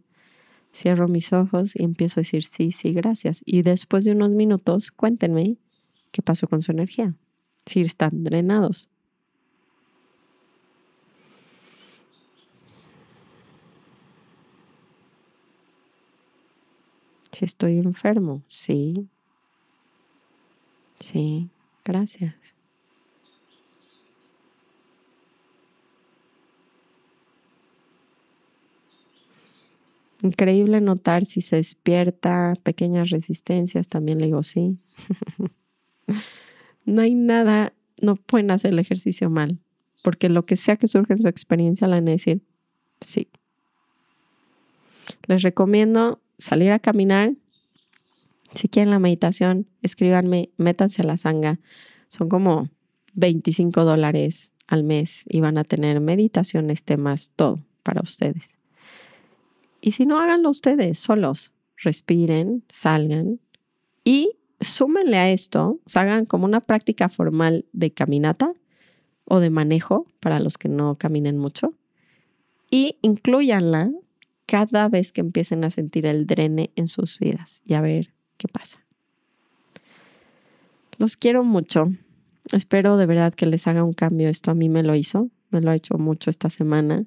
cierro 0.74 1.06
mis 1.08 1.32
ojos 1.32 1.76
y 1.76 1.84
empiezo 1.84 2.20
a 2.20 2.22
decir 2.22 2.44
sí, 2.44 2.70
sí, 2.70 2.92
gracias. 2.92 3.42
Y 3.44 3.62
después 3.62 4.04
de 4.04 4.12
unos 4.12 4.30
minutos, 4.30 4.90
cuéntenme 4.90 5.56
qué 6.12 6.22
pasó 6.22 6.48
con 6.48 6.62
su 6.62 6.72
energía, 6.72 7.14
si 7.66 7.82
están 7.82 8.24
drenados. 8.24 8.88
Si 17.32 17.44
estoy 17.44 17.78
enfermo, 17.78 18.42
sí. 18.46 19.08
Sí, 21.00 21.50
gracias. 21.84 22.53
Increíble 30.24 30.80
notar 30.80 31.26
si 31.26 31.42
se 31.42 31.56
despierta, 31.56 32.54
pequeñas 32.62 33.10
resistencias, 33.10 33.88
también 33.88 34.18
le 34.18 34.24
digo 34.24 34.42
sí. 34.42 34.78
no 36.86 37.02
hay 37.02 37.14
nada, 37.14 37.74
no 38.00 38.16
pueden 38.16 38.50
hacer 38.50 38.72
el 38.72 38.78
ejercicio 38.78 39.28
mal, 39.28 39.58
porque 40.02 40.30
lo 40.30 40.42
que 40.42 40.56
sea 40.56 40.76
que 40.76 40.88
surja 40.88 41.12
en 41.12 41.20
su 41.20 41.28
experiencia, 41.28 41.86
la 41.88 41.96
van 41.96 42.08
a 42.08 42.12
decir 42.12 42.40
sí. 43.02 43.28
Les 45.26 45.42
recomiendo 45.42 46.22
salir 46.38 46.72
a 46.72 46.78
caminar. 46.78 47.34
Si 48.54 48.70
quieren 48.70 48.92
la 48.92 48.98
meditación, 48.98 49.66
escríbanme, 49.82 50.48
métanse 50.56 51.02
a 51.02 51.04
la 51.04 51.18
sanga. 51.18 51.60
Son 52.08 52.30
como 52.30 52.70
25 53.12 53.84
dólares 53.84 54.52
al 54.68 54.84
mes 54.84 55.24
y 55.28 55.40
van 55.40 55.58
a 55.58 55.64
tener 55.64 56.00
meditaciones, 56.00 56.82
temas, 56.82 57.30
todo 57.36 57.62
para 57.82 58.00
ustedes. 58.00 58.56
Y 59.86 59.90
si 59.90 60.06
no, 60.06 60.18
háganlo 60.18 60.48
ustedes 60.48 60.98
solos. 60.98 61.52
Respiren, 61.76 62.64
salgan 62.70 63.38
y 64.02 64.30
súmenle 64.58 65.18
a 65.18 65.30
esto, 65.30 65.78
hagan 65.94 66.24
como 66.24 66.46
una 66.46 66.60
práctica 66.60 67.10
formal 67.10 67.66
de 67.74 67.92
caminata 67.92 68.54
o 69.26 69.40
de 69.40 69.50
manejo 69.50 70.06
para 70.20 70.40
los 70.40 70.56
que 70.56 70.70
no 70.70 70.96
caminen 70.96 71.36
mucho 71.36 71.74
y 72.70 72.96
incluyanla 73.02 73.90
cada 74.46 74.88
vez 74.88 75.12
que 75.12 75.20
empiecen 75.20 75.64
a 75.64 75.70
sentir 75.70 76.06
el 76.06 76.26
drene 76.26 76.70
en 76.76 76.88
sus 76.88 77.18
vidas 77.18 77.60
y 77.66 77.74
a 77.74 77.82
ver 77.82 78.14
qué 78.38 78.48
pasa. 78.48 78.82
Los 80.96 81.18
quiero 81.18 81.44
mucho. 81.44 81.92
Espero 82.52 82.96
de 82.96 83.04
verdad 83.04 83.34
que 83.34 83.44
les 83.44 83.66
haga 83.66 83.84
un 83.84 83.92
cambio. 83.92 84.30
Esto 84.30 84.50
a 84.50 84.54
mí 84.54 84.70
me 84.70 84.82
lo 84.82 84.94
hizo 84.94 85.28
me 85.50 85.60
lo 85.60 85.70
ha 85.70 85.74
hecho 85.74 85.98
mucho 85.98 86.30
esta 86.30 86.50
semana. 86.50 87.04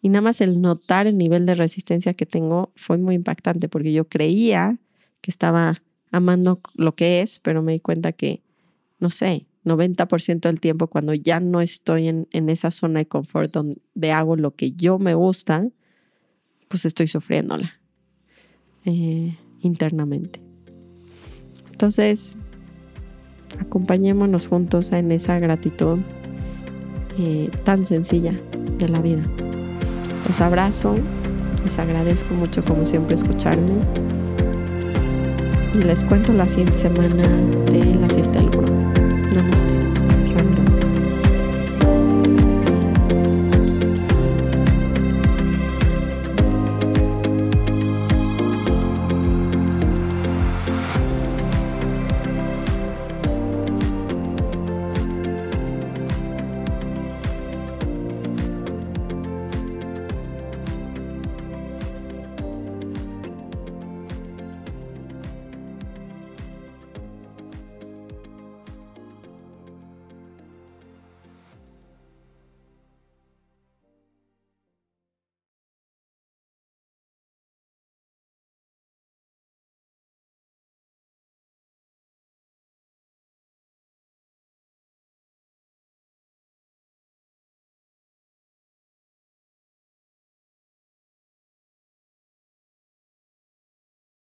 Y 0.00 0.08
nada 0.08 0.22
más 0.22 0.40
el 0.40 0.60
notar 0.60 1.06
el 1.06 1.18
nivel 1.18 1.46
de 1.46 1.54
resistencia 1.54 2.14
que 2.14 2.26
tengo 2.26 2.72
fue 2.74 2.98
muy 2.98 3.14
impactante 3.14 3.68
porque 3.68 3.92
yo 3.92 4.08
creía 4.08 4.78
que 5.20 5.30
estaba 5.30 5.82
amando 6.10 6.60
lo 6.74 6.94
que 6.94 7.20
es, 7.20 7.38
pero 7.38 7.62
me 7.62 7.72
di 7.72 7.80
cuenta 7.80 8.12
que, 8.12 8.42
no 8.98 9.10
sé, 9.10 9.46
90% 9.64 10.40
del 10.40 10.60
tiempo 10.60 10.86
cuando 10.86 11.14
ya 11.14 11.40
no 11.40 11.60
estoy 11.60 12.08
en, 12.08 12.26
esa 12.48 12.70
zona 12.70 13.00
de 13.00 13.06
confort 13.06 13.52
donde 13.52 14.12
hago 14.12 14.36
lo 14.36 14.54
que 14.54 14.72
yo 14.72 14.98
me 14.98 15.14
gusta, 15.14 15.68
pues 16.68 16.84
estoy 16.84 17.06
sufriéndola 17.06 17.80
eh, 18.84 19.36
internamente. 19.60 20.40
Entonces, 21.70 22.36
acompañémonos 23.58 24.46
juntos 24.46 24.92
en 24.92 25.12
esa 25.12 25.38
gratitud 25.38 25.98
eh, 27.20 27.50
tan 27.64 27.84
sencilla 27.84 28.34
de 28.78 28.88
la 28.88 29.00
vida. 29.00 29.22
Los 30.26 30.40
abrazo, 30.40 30.94
les 31.64 31.78
agradezco 31.78 32.34
mucho 32.34 32.62
como 32.64 32.86
siempre 32.86 33.14
escucharme 33.14 33.74
y 35.74 35.78
les 35.78 36.04
cuento 36.04 36.32
la 36.32 36.48
siguiente 36.48 36.76
semana 36.76 37.26
de 37.70 37.94
la 37.96 38.08
fiesta 38.08 38.29